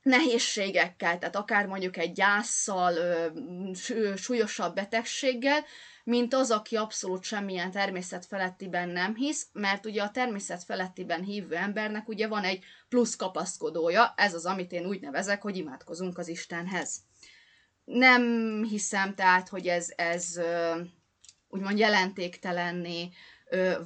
[0.02, 2.94] nehézségekkel, tehát akár mondjuk egy gyászsal,
[4.16, 5.64] súlyosabb betegséggel,
[6.04, 11.54] mint az, aki abszolút semmilyen természet felettiben nem hisz, mert ugye a természet felettiben hívő
[11.54, 16.28] embernek ugye van egy plusz kapaszkodója, ez az, amit én úgy nevezek, hogy imádkozunk az
[16.28, 16.96] Istenhez.
[17.84, 18.22] Nem
[18.68, 20.40] hiszem tehát, hogy ez, ez
[21.48, 23.10] úgymond jelentéktelenné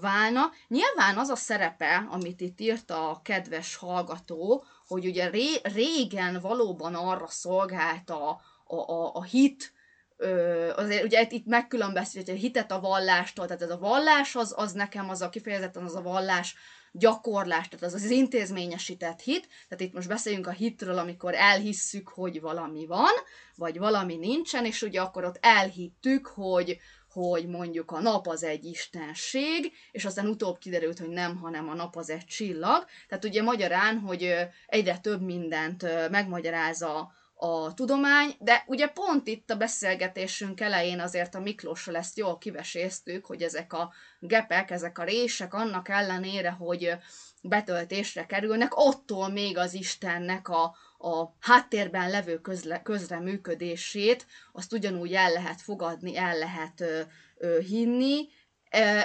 [0.00, 0.50] válna.
[0.68, 6.94] Nyilván az a szerepe, amit itt írt a kedves hallgató, hogy ugye ré, régen valóban
[6.94, 9.72] arra szolgált a, a, a hit,
[10.16, 14.54] ö, azért ugye itt megkülönböztet, hogy a hitet a vallástól, tehát ez a vallás az,
[14.56, 16.54] az nekem az a kifejezetten az a vallás
[16.96, 22.40] gyakorlás, tehát az az intézményesített hit, tehát itt most beszéljünk a hitről, amikor elhisszük, hogy
[22.40, 23.12] valami van,
[23.56, 26.78] vagy valami nincsen, és ugye akkor ott elhittük, hogy,
[27.12, 31.74] hogy mondjuk a nap az egy istenség, és aztán utóbb kiderült, hogy nem, hanem a
[31.74, 32.84] nap az egy csillag.
[33.08, 34.34] Tehát ugye magyarán, hogy
[34.66, 41.34] egyre több mindent megmagyaráz a, a tudomány, de ugye pont itt a beszélgetésünk elején azért
[41.34, 46.96] a Miklóssal ezt jól kiveséztük, hogy ezek a gepek, ezek a rések annak ellenére, hogy
[47.42, 50.62] betöltésre kerülnek, attól még az Istennek a,
[50.98, 57.00] a háttérben levő közle, közreműködését, azt ugyanúgy el lehet fogadni, el lehet ö,
[57.36, 58.28] ö, hinni,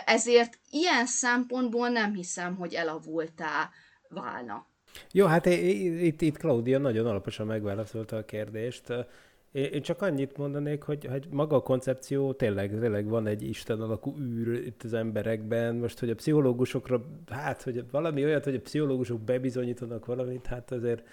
[0.06, 3.70] ezért ilyen szempontból nem hiszem, hogy elavultá
[4.10, 4.69] válna.
[5.12, 8.94] Jó, hát itt, itt Claudia nagyon alaposan megválaszolta a kérdést.
[9.52, 14.16] Én csak annyit mondanék, hogy, hogy maga a koncepció tényleg, tényleg van egy Isten alakú
[14.20, 15.76] űr itt az emberekben.
[15.76, 21.04] Most, hogy a pszichológusokra, hát, hogy valami olyat, hogy a pszichológusok bebizonyítanak valamit, hát azért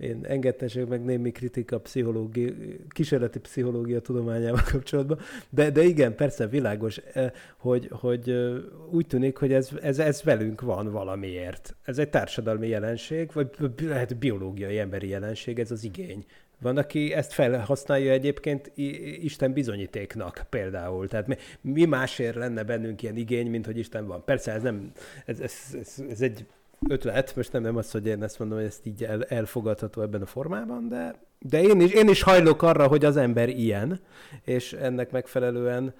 [0.00, 2.50] én engedtesek meg némi kritika pszichológia,
[2.88, 5.18] kísérleti pszichológia tudományával kapcsolatban,
[5.50, 8.54] de, de igen, persze világos, eh, hogy, hogy eh,
[8.90, 11.76] úgy tűnik, hogy ez, ez, ez velünk van valamiért.
[11.82, 13.50] Ez egy társadalmi jelenség, vagy
[13.82, 16.24] lehet biológiai emberi jelenség, ez az igény.
[16.60, 18.72] Van, aki ezt felhasználja egyébként
[19.20, 21.08] Isten bizonyítéknak például.
[21.08, 24.24] Tehát mi, mi másért lenne bennünk ilyen igény, mint hogy Isten van.
[24.24, 24.92] Persze ez nem,
[25.24, 26.46] ez, ez, ez, ez egy
[26.88, 30.22] ötlet, most nem, nem az, hogy én ezt mondom, hogy ezt így el, elfogadható ebben
[30.22, 34.00] a formában, de, de én, is, én is hajlok arra, hogy az ember ilyen,
[34.44, 35.94] és ennek megfelelően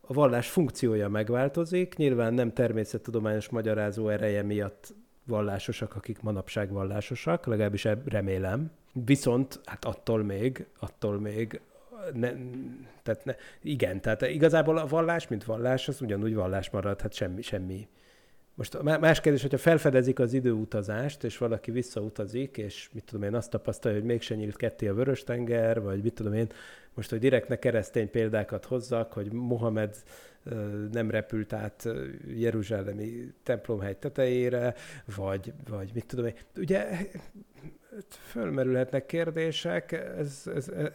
[0.00, 7.88] a vallás funkciója megváltozik, nyilván nem természettudományos magyarázó ereje miatt vallásosak, akik manapság vallásosak, legalábbis
[8.04, 8.70] remélem.
[8.92, 11.60] Viszont hát attól még, attól még
[12.12, 12.32] ne,
[13.02, 17.42] tehát ne, igen, tehát igazából a vallás, mint vallás, az ugyanúgy vallás marad, hát semmi,
[17.42, 17.88] semmi
[18.54, 23.50] most más kérdés, hogyha felfedezik az időutazást, és valaki visszautazik, és mit tudom én, azt
[23.50, 26.46] tapasztalja, hogy mégsem nyílt ketté a Vörös-tenger, vagy mit tudom én,
[26.94, 29.96] most, hogy direkt ne keresztény példákat hozzak, hogy Mohamed
[30.92, 31.88] nem repült át
[32.36, 34.74] Jeruzsálemi templomhegy tetejére,
[35.16, 36.34] vagy, vagy mit tudom én.
[36.56, 36.86] Ugye
[38.10, 40.90] fölmerülhetnek kérdések, ez, ez, ez,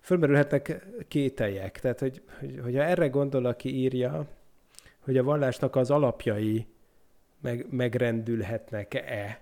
[0.00, 1.80] fölmerülhetnek kételjek.
[1.80, 2.22] Tehát, hogy,
[2.62, 4.26] hogyha erre gondol, aki írja,
[5.00, 6.66] hogy a vallásnak az alapjai
[7.40, 9.40] meg, megrendülhetnek-e,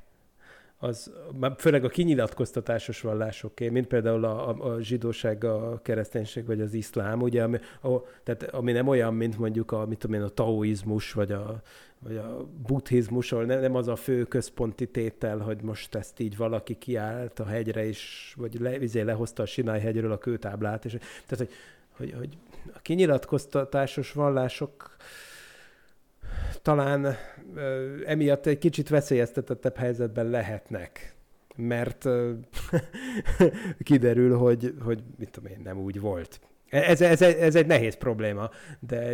[0.81, 1.13] az
[1.57, 7.23] főleg a kinyilatkoztatásos vallásoké, mint például a, a, a zsidóság, a kereszténység vagy az iszlám,
[7.23, 7.89] ugye, ami, a,
[8.23, 11.63] tehát, ami nem olyan, mint mondjuk a, mit tudom én, a taoizmus vagy a,
[11.99, 16.37] vagy a buddhizmus, ahol nem, nem az a fő központi tétel, hogy most ezt így
[16.37, 20.93] valaki kiállt a hegyre, és, vagy le, izé lehozta a Sinály hegyről a kőtáblát, és,
[21.27, 21.51] tehát, hogy,
[21.91, 22.37] hogy, hogy
[22.75, 24.97] a kinyilatkoztatásos vallások
[26.63, 27.17] talán
[28.07, 31.15] emiatt egy kicsit veszélyeztetettebb helyzetben lehetnek,
[31.57, 32.05] mert
[33.79, 36.41] kiderül, hogy, hogy mit tudom én, nem úgy volt.
[36.69, 39.11] Ez, ez, ez egy nehéz probléma, de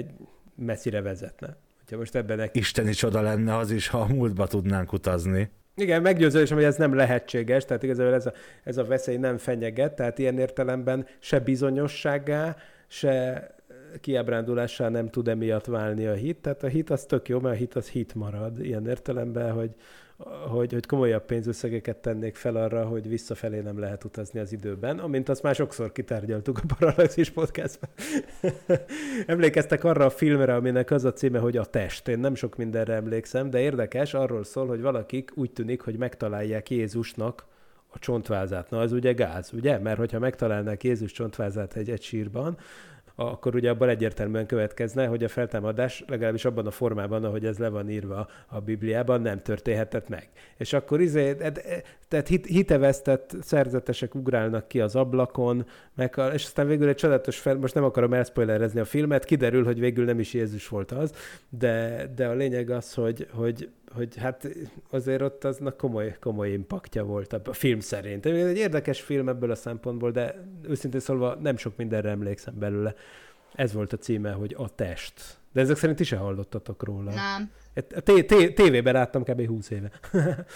[0.57, 1.57] messzire vezetne.
[1.79, 2.59] Hogyha most ebben neki...
[2.59, 5.51] Isteni csoda lenne az is, ha a múltba tudnánk utazni.
[5.77, 8.33] Igen, meggyőződésem, hogy ez nem lehetséges, tehát igazából ez a,
[8.65, 12.57] ez a veszély nem fenyeget, tehát ilyen értelemben se bizonyosságá,
[12.87, 13.47] se
[14.01, 16.37] kiábrándulássá nem tud emiatt válni a hit.
[16.37, 19.71] Tehát a hit az tök jó, mert a hit az hit marad ilyen értelemben, hogy,
[20.49, 25.29] hogy, hogy komolyabb pénzösszegeket tennék fel arra, hogy visszafelé nem lehet utazni az időben, amint
[25.29, 27.91] azt már sokszor kitárgyaltuk a Parallaxis podcastban.
[29.27, 32.09] Emlékeztek arra a filmre, aminek az a címe, hogy a test.
[32.09, 36.71] Én nem sok mindenre emlékszem, de érdekes, arról szól, hogy valakik úgy tűnik, hogy megtalálják
[36.71, 37.47] Jézusnak
[37.95, 38.71] a csontvázát.
[38.71, 39.79] Na, az ugye gáz, ugye?
[39.79, 42.57] Mert hogyha megtalálnák Jézus csontvázát egy, egy sírban,
[43.15, 47.69] akkor ugye abban egyértelműen következne, hogy a feltámadás legalábbis abban a formában, ahogy ez le
[47.69, 50.29] van írva a Bibliában, nem történhetett meg.
[50.57, 51.37] És akkor izé,
[52.09, 57.75] tehát hitevesztett szerzetesek ugrálnak ki az ablakon, meg, és aztán végül egy csodálatos fel, most
[57.75, 61.13] nem akarom elspoilerezni a filmet, kiderül, hogy végül nem is Jézus volt az,
[61.49, 64.49] de, de a lényeg az, hogy, hogy, hogy hát
[64.91, 68.27] azért ott aznak komoly, komoly impaktja volt a film szerint.
[68.27, 72.95] Egy érdekes film ebből a szempontból, de őszintén szólva nem sok mindenre emlékszem belőle.
[73.55, 75.39] Ez volt a címe, hogy A test.
[75.53, 77.15] De ezek szerint is se hallottatok róla.
[77.15, 77.51] Nem.
[78.55, 79.47] Tévében láttam kb.
[79.47, 79.91] 20 éve.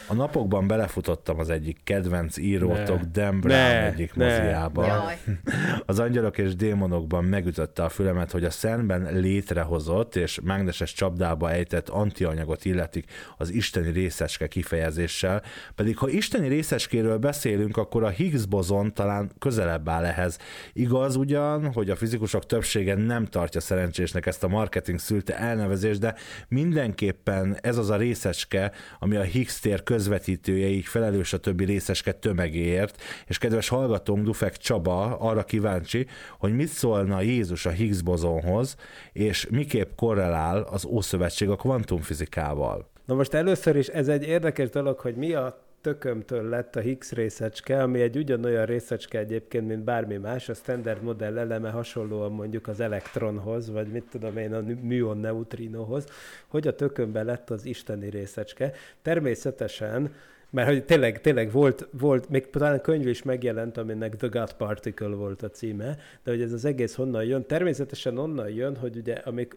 [0.09, 3.07] a napokban belefutottam az egyik kedvenc írótok, ne.
[3.13, 3.87] Dan Brown ne.
[3.87, 4.25] egyik ne.
[4.25, 4.87] moziába.
[4.87, 5.19] Jaj.
[5.87, 11.89] Az angyalok és démonokban megütötte a fülemet, hogy a szenben létrehozott és mágneses csapdába ejtett
[11.89, 15.43] antianyagot illetik az isteni részecske kifejezéssel,
[15.75, 20.39] pedig ha isteni részecskéről beszélünk, akkor a Higgs bozon talán közelebb áll ehhez.
[20.73, 26.15] Igaz ugyan, hogy a fizikusok többsége nem tartja szerencsésnek ezt a marketing szülte elnevezést, de
[26.49, 32.13] mindenki tulajdonképpen ez az a részecske, ami a Higgs tér közvetítőjeig felelős a többi részecske
[32.13, 36.07] tömegéért, és kedves hallgatónk Dufek Csaba arra kíváncsi,
[36.39, 38.77] hogy mit szólna Jézus a Higgs bozonhoz,
[39.13, 42.91] és miképp korrelál az Ószövetség a kvantumfizikával.
[43.05, 47.13] Na most először is ez egy érdekes dolog, hogy mi a tökömtől lett a Higgs
[47.13, 52.67] részecske, ami egy ugyanolyan részecske egyébként, mint bármi más, a standard modell eleme hasonlóan mondjuk
[52.69, 56.07] az elektronhoz, vagy mit tudom én, a műon neutrinohoz,
[56.47, 58.73] hogy a tökömben lett az isteni részecske.
[59.03, 60.13] Természetesen
[60.51, 65.15] mert hogy tényleg, tényleg volt, volt, még talán könyv is megjelent, aminek The God Particle
[65.15, 67.47] volt a címe, de hogy ez az egész honnan jön?
[67.47, 69.57] Természetesen onnan jön, hogy ugye amik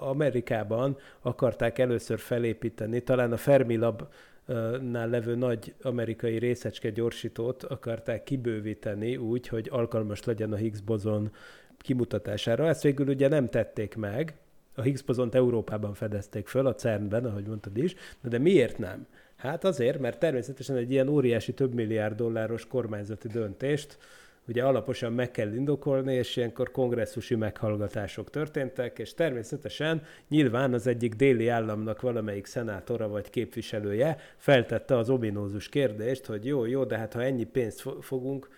[0.00, 4.02] Amerikában akarták először felépíteni, talán a Fermilab
[4.80, 11.30] nál levő nagy amerikai részecske gyorsítót akarták kibővíteni úgy, hogy alkalmas legyen a Higgs bozon
[11.78, 12.68] kimutatására.
[12.68, 14.34] Ezt végül ugye nem tették meg,
[14.74, 19.06] a Higgs bozont Európában fedezték föl, a CERN-ben, ahogy mondtad is, de miért nem?
[19.36, 23.98] Hát azért, mert természetesen egy ilyen óriási több milliárd dolláros kormányzati döntést
[24.48, 31.14] ugye alaposan meg kell indokolni, és ilyenkor kongresszusi meghallgatások történtek, és természetesen nyilván az egyik
[31.14, 37.12] déli államnak valamelyik szenátora vagy képviselője feltette az ominózus kérdést, hogy jó, jó, de hát
[37.12, 38.48] ha ennyi pénzt fogunk,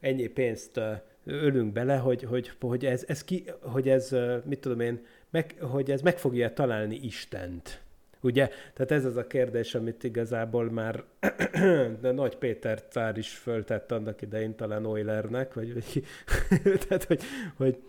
[0.00, 0.80] ennyi pénzt
[1.24, 5.90] ölünk bele, hogy, hogy, hogy, ez, ez ki, hogy ez, mit tudom én, meg, hogy
[5.90, 7.80] ez meg fogja találni Istent.
[8.20, 8.48] Ugye?
[8.74, 11.04] Tehát ez az a kérdés, amit igazából már
[12.02, 16.04] de Nagy Péter cár is föltett annak idején talán Eulernek, vagy, vagy
[16.88, 17.22] tehát, hogy,
[17.56, 17.82] hogy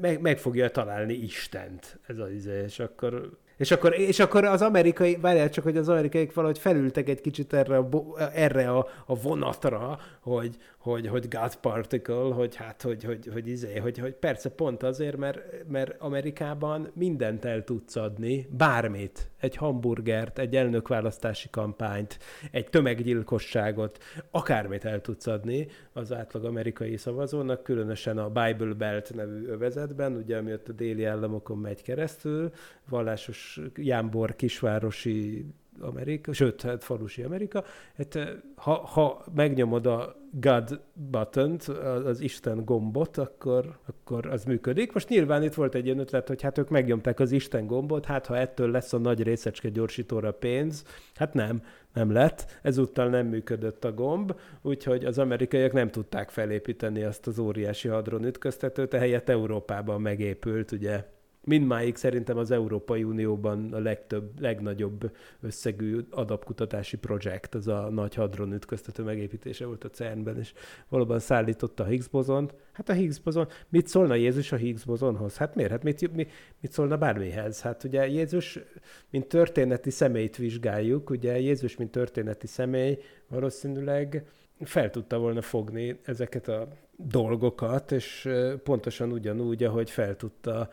[0.00, 4.62] meg, meg fogja találni Istent ez az izé, és akkor és akkor, és akkor az
[4.62, 7.88] amerikai, várjál csak, hogy az amerikaiak valahogy felültek egy kicsit erre a,
[8.34, 13.76] erre a, a vonatra, hogy, hogy, hogy God particle, hogy hát, hogy, hogy, hogy, izé,
[13.76, 20.38] hogy, hogy persze pont azért, mert, mert Amerikában mindent el tudsz adni, bármit, egy hamburgert,
[20.38, 22.18] egy elnökválasztási kampányt,
[22.50, 23.98] egy tömeggyilkosságot,
[24.30, 30.36] akármit el tudsz adni az átlag amerikai szavazónak, különösen a Bible Belt nevű övezetben, ugye,
[30.36, 32.50] ami ott a déli államokon megy keresztül,
[32.88, 35.46] vallásos jámbor kisvárosi
[35.80, 37.64] Amerika, sőt, hát falusi Amerika.
[37.96, 38.18] Hát,
[38.54, 41.58] ha, ha megnyomod a God button
[42.04, 44.92] az Isten gombot, akkor, akkor az működik.
[44.92, 48.26] Most nyilván itt volt egy ilyen ötlet, hogy hát ők megnyomták az Isten gombot, hát
[48.26, 51.62] ha ettől lesz a nagy részecske gyorsítóra pénz, hát nem,
[51.92, 52.58] nem lett.
[52.62, 58.24] Ezúttal nem működött a gomb, úgyhogy az amerikaiak nem tudták felépíteni azt az óriási hadron
[58.24, 61.04] ütköztetőt, ehelyett Európában megépült, ugye
[61.48, 68.52] mindmáig szerintem az Európai Unióban a legtöbb, legnagyobb összegű adapkutatási projekt, az a nagy hadron
[68.52, 70.52] ütköztető megépítése volt a CERN-ben, és
[70.88, 72.54] valóban szállította a Higgs bozont.
[72.72, 75.36] Hát a Higgs bozon, mit szólna Jézus a Higgs bozonhoz?
[75.36, 75.70] Hát miért?
[75.70, 76.30] Hát mit, mit,
[76.60, 77.60] mit szólna bármihez?
[77.60, 78.58] Hát ugye Jézus,
[79.10, 84.24] mint történeti személyt vizsgáljuk, ugye Jézus, mint történeti személy valószínűleg
[84.60, 88.28] fel tudta volna fogni ezeket a dolgokat, és
[88.62, 90.70] pontosan ugyanúgy, ahogy fel tudta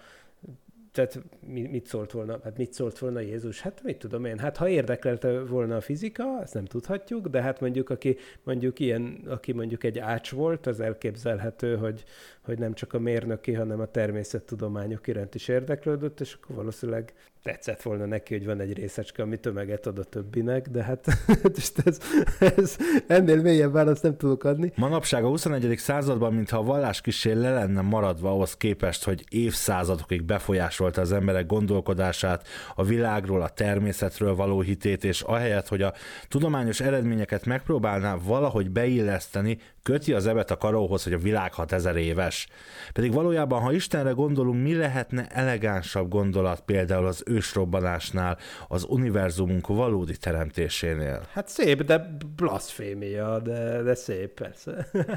[0.96, 3.62] tehát mit szólt volna, hát mit szólt volna Jézus?
[3.62, 7.60] Hát mit tudom én, hát ha érdeklelte volna a fizika, ezt nem tudhatjuk, de hát
[7.60, 12.04] mondjuk aki mondjuk ilyen, aki mondjuk egy ács volt, az elképzelhető, hogy,
[12.42, 17.14] hogy nem csak a mérnöki, hanem a természettudományok iránt is érdeklődött, és akkor valószínűleg
[17.46, 21.08] tetszett volna neki, hogy van egy részecske, ami tömeget ad a többinek, de hát
[21.86, 22.00] ez,
[22.40, 22.78] ez,
[23.08, 24.72] ennél mélyebb választ nem tudok adni.
[24.76, 25.78] Manapság a 21.
[25.78, 31.46] században, mintha a vallás kisé le lenne maradva ahhoz képest, hogy évszázadokig befolyásolta az emberek
[31.46, 35.94] gondolkodását, a világról, a természetről való hitét, és ahelyett, hogy a
[36.28, 42.48] tudományos eredményeket megpróbálná valahogy beilleszteni, köti az ebet a karóhoz, hogy a világ 6000 éves.
[42.94, 50.18] Pedig valójában, ha Istenre gondolunk, mi lehetne elegánsabb gondolat például az ősrobbanásnál, az univerzumunk valódi
[50.18, 51.22] teremtésénél?
[51.32, 54.88] Hát szép, de blasfémia, de, de szép persze.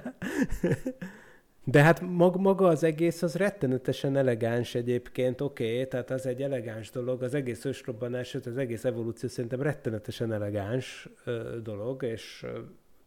[1.65, 2.01] De hát
[2.37, 7.35] maga az egész az rettenetesen elegáns egyébként, oké, okay, tehát az egy elegáns dolog, az
[7.35, 12.45] egész ősrobbanás, az egész evolúció szerintem rettenetesen elegáns ö, dolog, és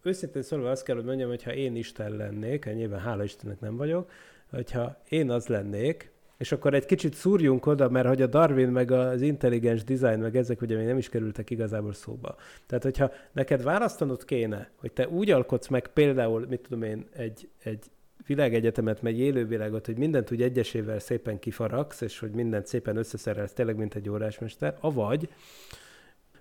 [0.03, 3.59] őszintén szólva azt kell, hogy mondjam, hogy ha én Isten lennék, hát nyilván hála Istennek
[3.59, 4.11] nem vagyok,
[4.49, 8.91] hogyha én az lennék, és akkor egy kicsit szúrjunk oda, mert hogy a Darwin meg
[8.91, 12.35] az intelligens design, meg ezek ugye még nem is kerültek igazából szóba.
[12.65, 17.49] Tehát, hogyha neked választanod kéne, hogy te úgy alkotsz meg például, mit tudom én, egy,
[17.63, 17.85] egy
[18.25, 23.75] világegyetemet, megy élővilágot, hogy mindent úgy egyesével szépen kifaragsz, és hogy mindent szépen összeszerelsz, tényleg,
[23.75, 25.29] mint egy órásmester, avagy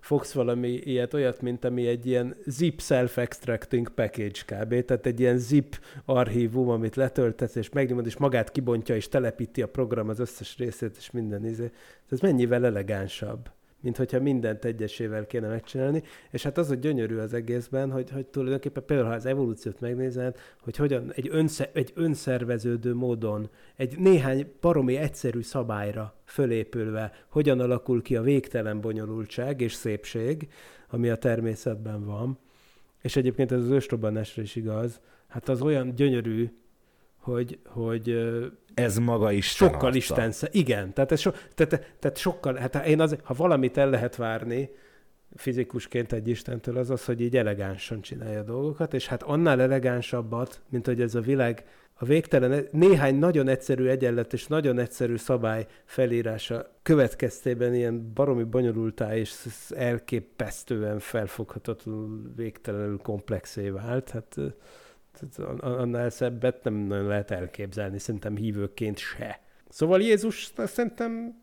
[0.00, 4.84] fogsz valami ilyet, olyat, mint ami egy ilyen zip self-extracting package kb.
[4.84, 9.68] Tehát egy ilyen zip archívum, amit letöltesz, és megnyomod, és magát kibontja, és telepíti a
[9.68, 11.70] program az összes részét, és minden izé.
[12.10, 13.50] Ez mennyivel elegánsabb
[13.80, 18.26] mint hogyha mindent egyesével kéne megcsinálni, és hát az a gyönyörű az egészben, hogy, hogy
[18.26, 24.52] tulajdonképpen például, ha az evolúciót megnézed, hogy hogyan egy, önsze, egy önszerveződő módon, egy néhány
[24.60, 30.48] paromi egyszerű szabályra fölépülve, hogyan alakul ki a végtelen bonyolultság és szépség,
[30.88, 32.38] ami a természetben van,
[33.02, 36.50] és egyébként ez az ősrobbanásra is igaz, hát az olyan gyönyörű,
[37.16, 38.30] hogy, hogy
[38.74, 43.16] ez maga is Sokkal Isten, igen, tehát, ez so, tehát, tehát sokkal, hát én az,
[43.22, 44.70] ha valamit el lehet várni,
[45.34, 50.60] fizikusként egy Istentől az az, hogy így elegánsan csinálja a dolgokat, és hát annál elegánsabbat,
[50.68, 51.64] mint hogy ez a világ
[52.02, 59.16] a végtelen, néhány nagyon egyszerű egyenlet és nagyon egyszerű szabály felírása következtében ilyen baromi bonyolultá
[59.16, 64.10] és elképesztően felfoghatatlanul végtelenül komplexé vált.
[64.10, 64.36] Hát
[65.58, 69.40] annál szebbet nem nagyon lehet elképzelni, szerintem hívőként se.
[69.68, 71.40] Szóval Jézus szerintem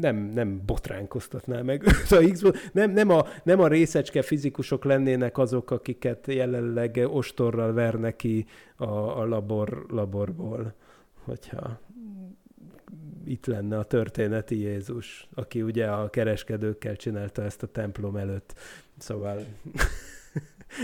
[0.00, 6.26] nem, nem botránkoztatná meg a nem, nem, a, nem a részecske fizikusok lennének azok, akiket
[6.26, 10.74] jelenleg ostorral vernek ki a, a labor, laborból,
[11.24, 11.80] hogyha
[13.24, 18.54] itt lenne a történeti Jézus, aki ugye a kereskedőkkel csinálta ezt a templom előtt.
[18.98, 19.44] Szóval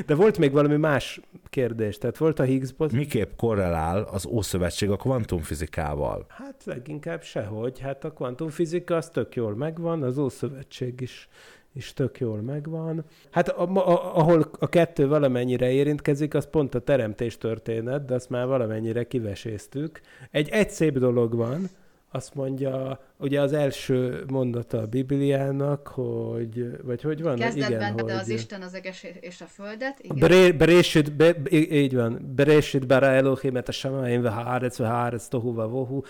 [0.06, 2.92] de volt még valami más kérdés, tehát volt a higgs -boz...
[2.92, 6.26] Miképp korrelál az Ószövetség a kvantumfizikával?
[6.28, 7.78] Hát leginkább sehogy.
[7.78, 11.28] Hát a kvantumfizika az tök jól megvan, az Ószövetség is
[11.72, 13.04] is tök jól megvan.
[13.30, 18.30] Hát a, a, ahol a kettő valamennyire érintkezik, az pont a teremtés történet, de azt
[18.30, 20.00] már valamennyire kiveséztük.
[20.30, 21.68] Egy, egy szép dolog van,
[22.12, 27.36] azt mondja, ugye az első mondata a Bibliának, hogy, vagy hogy van?
[27.36, 28.10] Kezdetben igen, hogy...
[28.10, 29.98] az Isten az eges és a földet.
[30.00, 30.56] Igen.
[30.56, 35.54] Berésit, be, így van, Berésit bara Elohim et a Shamaim ve haaretz ve haaretz tohu
[35.54, 36.02] ve vohu,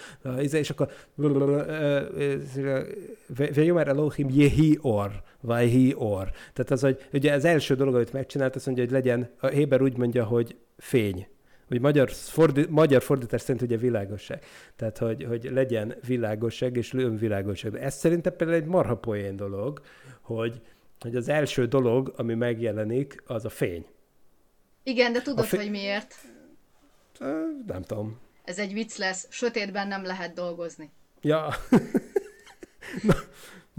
[0.53, 0.91] és akkor
[3.27, 6.31] ve Jomer Elohim jehi or, vagy hi or.
[6.53, 9.83] Tehát az, hogy ugye az első dolog, amit megcsinált, azt mondja, hogy legyen, a Héber
[9.83, 11.29] úgy mondja, hogy fény
[11.71, 14.45] vagy magyar, fordi, magyar fordítás szerint ugye világosság.
[14.77, 17.75] Tehát, hogy, hogy legyen világosság és önvilágosság.
[17.75, 19.81] Ez szerintem például egy marha poén dolog,
[20.21, 20.61] hogy,
[21.01, 23.87] hogy az első dolog, ami megjelenik, az a fény.
[24.83, 25.61] Igen, de tudod, fény...
[25.61, 26.15] hogy miért?
[27.67, 28.19] Nem tudom.
[28.45, 29.27] Ez egy vicc lesz.
[29.31, 30.91] Sötétben nem lehet dolgozni.
[31.21, 31.49] Ja.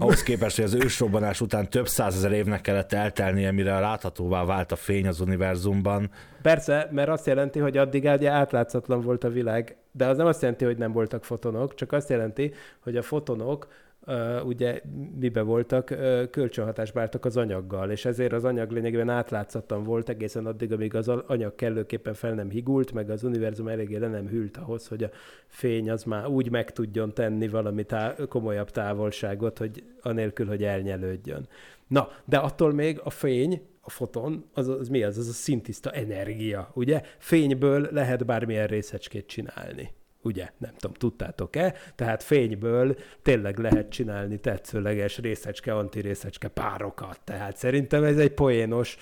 [0.02, 4.76] Ahhoz képest, hogy az ősrobbanás után több százezer évnek kellett eltelnie, mire láthatóvá vált a
[4.76, 6.10] fény az univerzumban.
[6.42, 10.40] Persze, mert azt jelenti, hogy addig ugye átlátszatlan volt a világ, de az nem azt
[10.42, 13.66] jelenti, hogy nem voltak fotonok, csak azt jelenti, hogy a fotonok
[14.06, 14.80] uh, ugye
[15.18, 20.72] mibe voltak, uh, kölcsönhatásba az anyaggal, és ezért az anyag lényegében átlátszatlan volt egészen addig,
[20.72, 24.88] amíg az anyag kellőképpen fel nem higult, meg az univerzum eléggé le nem hűlt ahhoz,
[24.88, 25.10] hogy a
[25.46, 31.48] fény az már úgy meg tudjon tenni valami tá- komolyabb távolságot, hogy anélkül, hogy elnyelődjön.
[31.86, 35.18] Na, de attól még a fény, a foton, az, az mi az?
[35.18, 37.02] Az a szintiszta energia, ugye?
[37.18, 39.90] Fényből lehet bármilyen részecskét csinálni
[40.22, 40.50] ugye?
[40.58, 41.74] Nem tudom, tudtátok-e?
[41.94, 47.20] Tehát fényből tényleg lehet csinálni tetszőleges részecske, antirészecske párokat.
[47.24, 48.96] Tehát szerintem ez egy poénos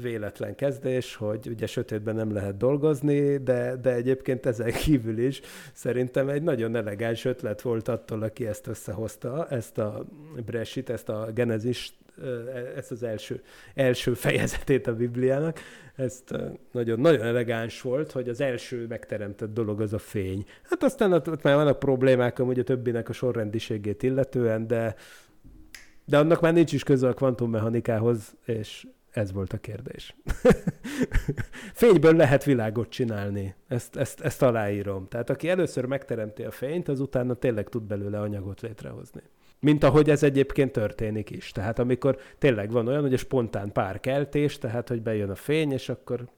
[0.00, 5.40] véletlen kezdés, hogy ugye sötétben nem lehet dolgozni, de, de egyébként ezen kívül is
[5.72, 10.04] szerintem egy nagyon elegáns ötlet volt attól, aki ezt összehozta, ezt a
[10.46, 11.94] Bresit, ezt a Genezist,
[12.76, 13.42] ezt az első,
[13.74, 15.60] első fejezetét a Bibliának,
[15.96, 16.34] ezt
[16.72, 20.44] nagyon, nagyon elegáns volt, hogy az első megteremtett dolog az a fény.
[20.62, 24.94] Hát aztán ott, ott már vannak problémák amúgy a többinek a sorrendiségét illetően, de,
[26.04, 30.16] de annak már nincs is köze a kvantummechanikához, és ez volt a kérdés.
[31.74, 33.54] Fényből lehet világot csinálni.
[33.68, 35.08] Ezt, ezt, ezt aláírom.
[35.08, 39.22] Tehát aki először megteremti a fényt, az utána tényleg tud belőle anyagot létrehozni.
[39.60, 41.52] Mint ahogy ez egyébként történik is.
[41.52, 45.88] Tehát amikor tényleg van olyan, hogy a spontán párkeltés, tehát hogy bejön a fény, és
[45.88, 46.28] akkor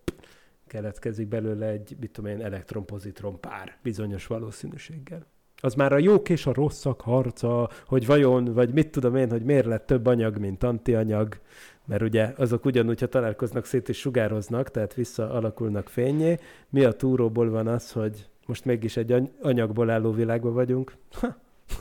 [0.66, 5.26] keletkezik belőle egy, mit tudom én, elektronpozitron pár bizonyos valószínűséggel.
[5.60, 9.42] Az már a jók és a rosszak harca, hogy vajon, vagy mit tudom én, hogy
[9.42, 11.38] miért lett több anyag, mint antianyag,
[11.84, 16.38] mert ugye azok ugyanúgy, ha találkoznak, szét is sugároznak, tehát visszaalakulnak fényé.
[16.68, 20.92] Mi a túróból van az, hogy most mégis egy anyagból álló világban vagyunk?
[21.20, 21.36] Ha,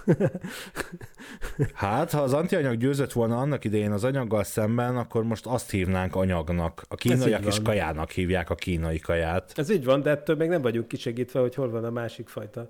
[1.74, 6.16] Hát, ha az antianyag győzött volna annak idején az anyaggal szemben, akkor most azt hívnánk
[6.16, 6.86] anyagnak.
[6.88, 9.52] A kínaiak is kajának hívják a kínai kaját.
[9.56, 12.68] Ez így van, de ettől még nem vagyunk kisegítve, hogy hol van a másik fajta.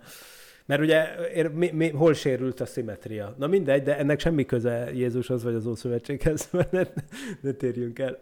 [0.65, 1.05] Mert ugye
[1.53, 3.35] mi, mi, hol sérült a szimetria?
[3.37, 6.83] Na mindegy, de ennek semmi köze Jézushoz vagy az Ószövetséghez, mert ne,
[7.41, 8.19] ne térjünk el.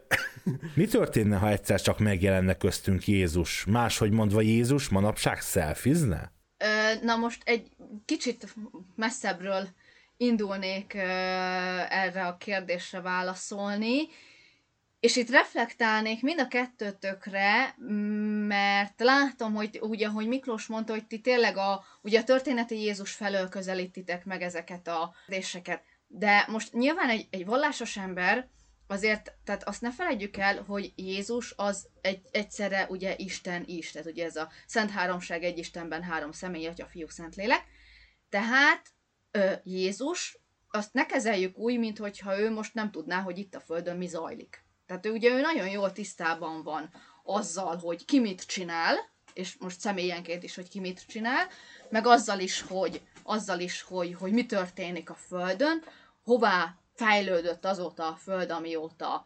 [0.75, 3.65] Mi történne, ha egyszer csak megjelenne köztünk Jézus?
[3.65, 6.34] Máshogy mondva Jézus manapság szelfizne?
[7.01, 7.67] Na most egy
[8.05, 8.53] kicsit
[8.95, 9.67] messzebbről
[10.17, 10.93] indulnék
[11.89, 14.07] erre a kérdésre válaszolni,
[14.99, 17.75] és itt reflektálnék mind a kettőtökre,
[18.47, 23.11] mert látom, hogy ugye, ahogy Miklós mondta, hogy ti tényleg a, ugye a történeti Jézus
[23.11, 25.83] felől közelítitek meg ezeket a kérdéseket.
[26.07, 28.47] De most nyilván egy, egy vallásos ember
[28.87, 34.07] azért, tehát azt ne felejtjük el, hogy Jézus az egy, egyszerre ugye Isten is, tehát
[34.07, 37.63] ugye ez a Szent Háromság egy Istenben három személy, Atya, Fiú, Szentlélek.
[38.29, 38.87] Tehát
[39.31, 43.97] ö, Jézus, azt ne kezeljük úgy, mintha ő most nem tudná, hogy itt a Földön
[43.97, 44.63] mi zajlik.
[44.85, 46.89] Tehát ő ugye ő nagyon jól tisztában van
[47.23, 48.95] azzal, hogy ki mit csinál,
[49.33, 51.47] és most személyenként is, hogy ki mit csinál,
[51.89, 55.83] meg azzal is, hogy, azzal is, hogy, hogy mi történik a Földön,
[56.23, 59.25] hová fejlődött azóta a Föld, amióta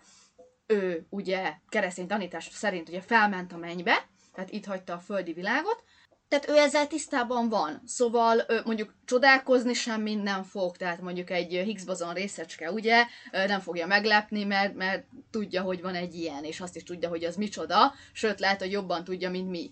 [0.67, 5.83] ő ugye keresztény tanítás szerint ugye felment a mennybe, tehát itt hagyta a földi világot,
[6.27, 7.81] tehát ő ezzel tisztában van.
[7.85, 13.87] Szóval mondjuk csodálkozni sem minden fog, tehát mondjuk egy Higgs bozon részecske, ugye, nem fogja
[13.87, 17.93] meglepni, mert, mert tudja, hogy van egy ilyen, és azt is tudja, hogy az micsoda,
[18.11, 19.71] sőt lehet, hogy jobban tudja, mint mi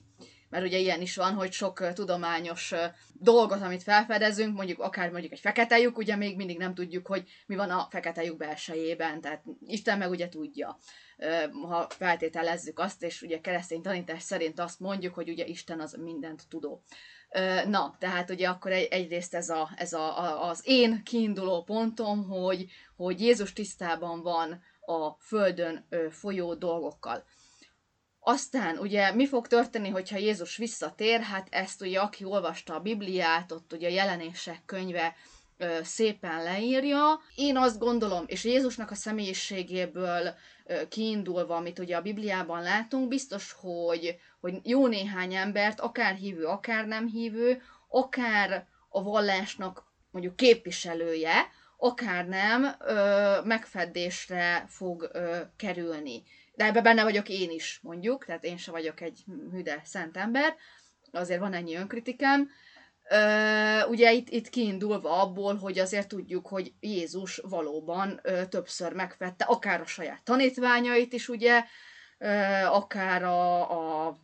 [0.49, 2.73] mert ugye ilyen is van, hogy sok tudományos
[3.13, 7.23] dolgot, amit felfedezünk, mondjuk akár mondjuk egy fekete lyuk, ugye még mindig nem tudjuk, hogy
[7.45, 10.77] mi van a fekete lyuk belsejében, tehát Isten meg ugye tudja,
[11.51, 16.43] ha feltételezzük azt, és ugye keresztény tanítás szerint azt mondjuk, hogy ugye Isten az mindent
[16.49, 16.83] tudó.
[17.67, 22.65] Na, tehát ugye akkor egy, egyrészt ez, a, ez a, az én kiinduló pontom, hogy,
[22.95, 27.23] hogy Jézus tisztában van a Földön folyó dolgokkal.
[28.29, 31.21] Aztán ugye mi fog történni, hogyha Jézus visszatér?
[31.21, 35.15] Hát ezt ugye aki olvasta a Bibliát, ott ugye a jelenések könyve
[35.57, 37.21] ö, szépen leírja.
[37.35, 40.33] Én azt gondolom, és Jézusnak a személyiségéből
[40.65, 46.45] ö, kiindulva, amit ugye a Bibliában látunk, biztos, hogy, hogy jó néhány embert, akár hívő,
[46.45, 56.23] akár nem hívő, akár a vallásnak mondjuk képviselője, akár nem, ö, megfedésre fog ö, kerülni
[56.57, 60.55] de ebbe benne vagyok én is, mondjuk, tehát én se vagyok egy hüde szent ember,
[61.11, 62.49] azért van ennyi önkritikám.
[63.09, 69.45] Ö, ugye itt, itt kiindulva abból, hogy azért tudjuk, hogy Jézus valóban ö, többször megvette
[69.45, 71.63] akár a saját tanítványait is, ugye,
[72.17, 72.27] ö,
[72.65, 74.17] akár a, a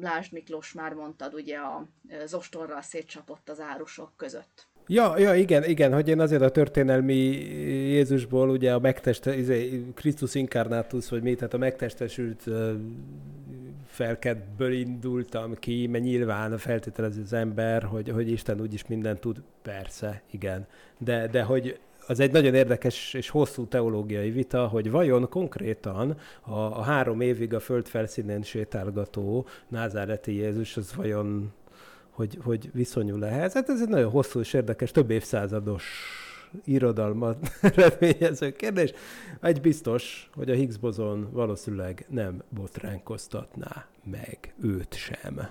[0.00, 1.88] Lásd Miklós már mondtad, ugye a
[2.24, 4.66] zostorral szétcsapott az árusok között.
[4.90, 10.34] Ja, ja, igen, igen, hogy én azért a történelmi Jézusból ugye a megteste, izé, Krisztus
[10.34, 12.44] inkarnátus, vagy mi, tehát a megtestesült
[13.86, 20.22] felkedből indultam ki, mert nyilván feltételezi az ember, hogy, hogy Isten úgyis mindent tud, persze,
[20.30, 20.66] igen.
[20.98, 26.58] De, de hogy az egy nagyon érdekes és hosszú teológiai vita, hogy vajon konkrétan a,
[26.58, 31.52] a három évig a föld felszínén sétálgató názáreti Jézus, az vajon
[32.18, 33.52] hogy, hogy viszonyul ehhez.
[33.52, 35.84] Hát ez egy nagyon hosszú és érdekes, több évszázados
[36.64, 38.92] irodalmat eredményező kérdés.
[39.40, 45.40] Egy biztos, hogy a Higgs bozon valószínűleg nem botránkoztatná meg őt sem.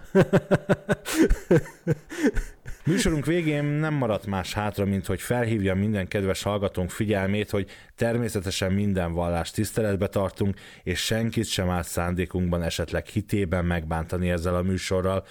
[2.85, 8.73] Műsorunk végén nem maradt más hátra, mint hogy felhívja minden kedves hallgatónk figyelmét, hogy természetesen
[8.73, 15.25] minden vallást tiszteletbe tartunk, és senkit sem állt szándékunkban esetleg hitében megbántani ezzel a műsorral.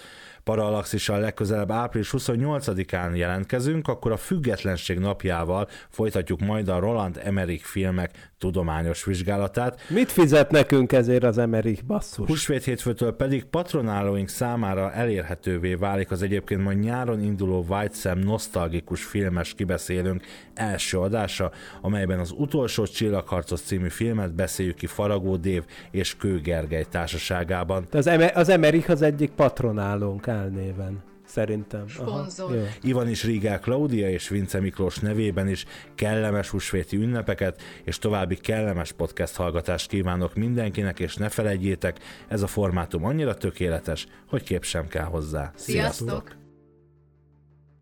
[0.51, 8.31] Parallaxissal legközelebb április 28-án jelentkezünk, akkor a Függetlenség napjával folytatjuk majd a Roland Emmerich filmek
[8.39, 9.81] tudományos vizsgálatát.
[9.89, 12.27] Mit fizet nekünk ezért az Emmerich basszus?
[12.27, 19.05] Húsvét hétfőtől pedig patronálóink számára elérhetővé válik az egyébként majd nyáron induló White Sam nosztalgikus
[19.05, 20.25] filmes kibeszélünk
[20.55, 26.87] első adása, amelyben az utolsó csillagharcos című filmet beszéljük ki Faragó Dév és Kő Gergely
[26.91, 27.87] társaságában.
[27.91, 31.89] Az, Emer- az Emerich az egyik patronálónk álnéven szerintem.
[31.89, 32.51] Sponzor.
[32.51, 35.65] Aha, Ivan is Rigál Klaudia és Vince Miklós nevében is
[35.95, 42.47] kellemes húsvéti ünnepeket és további kellemes podcast hallgatást kívánok mindenkinek, és ne felejtjétek, ez a
[42.47, 45.53] formátum annyira tökéletes, hogy kép sem kell hozzá.
[45.55, 46.46] Sziasztok!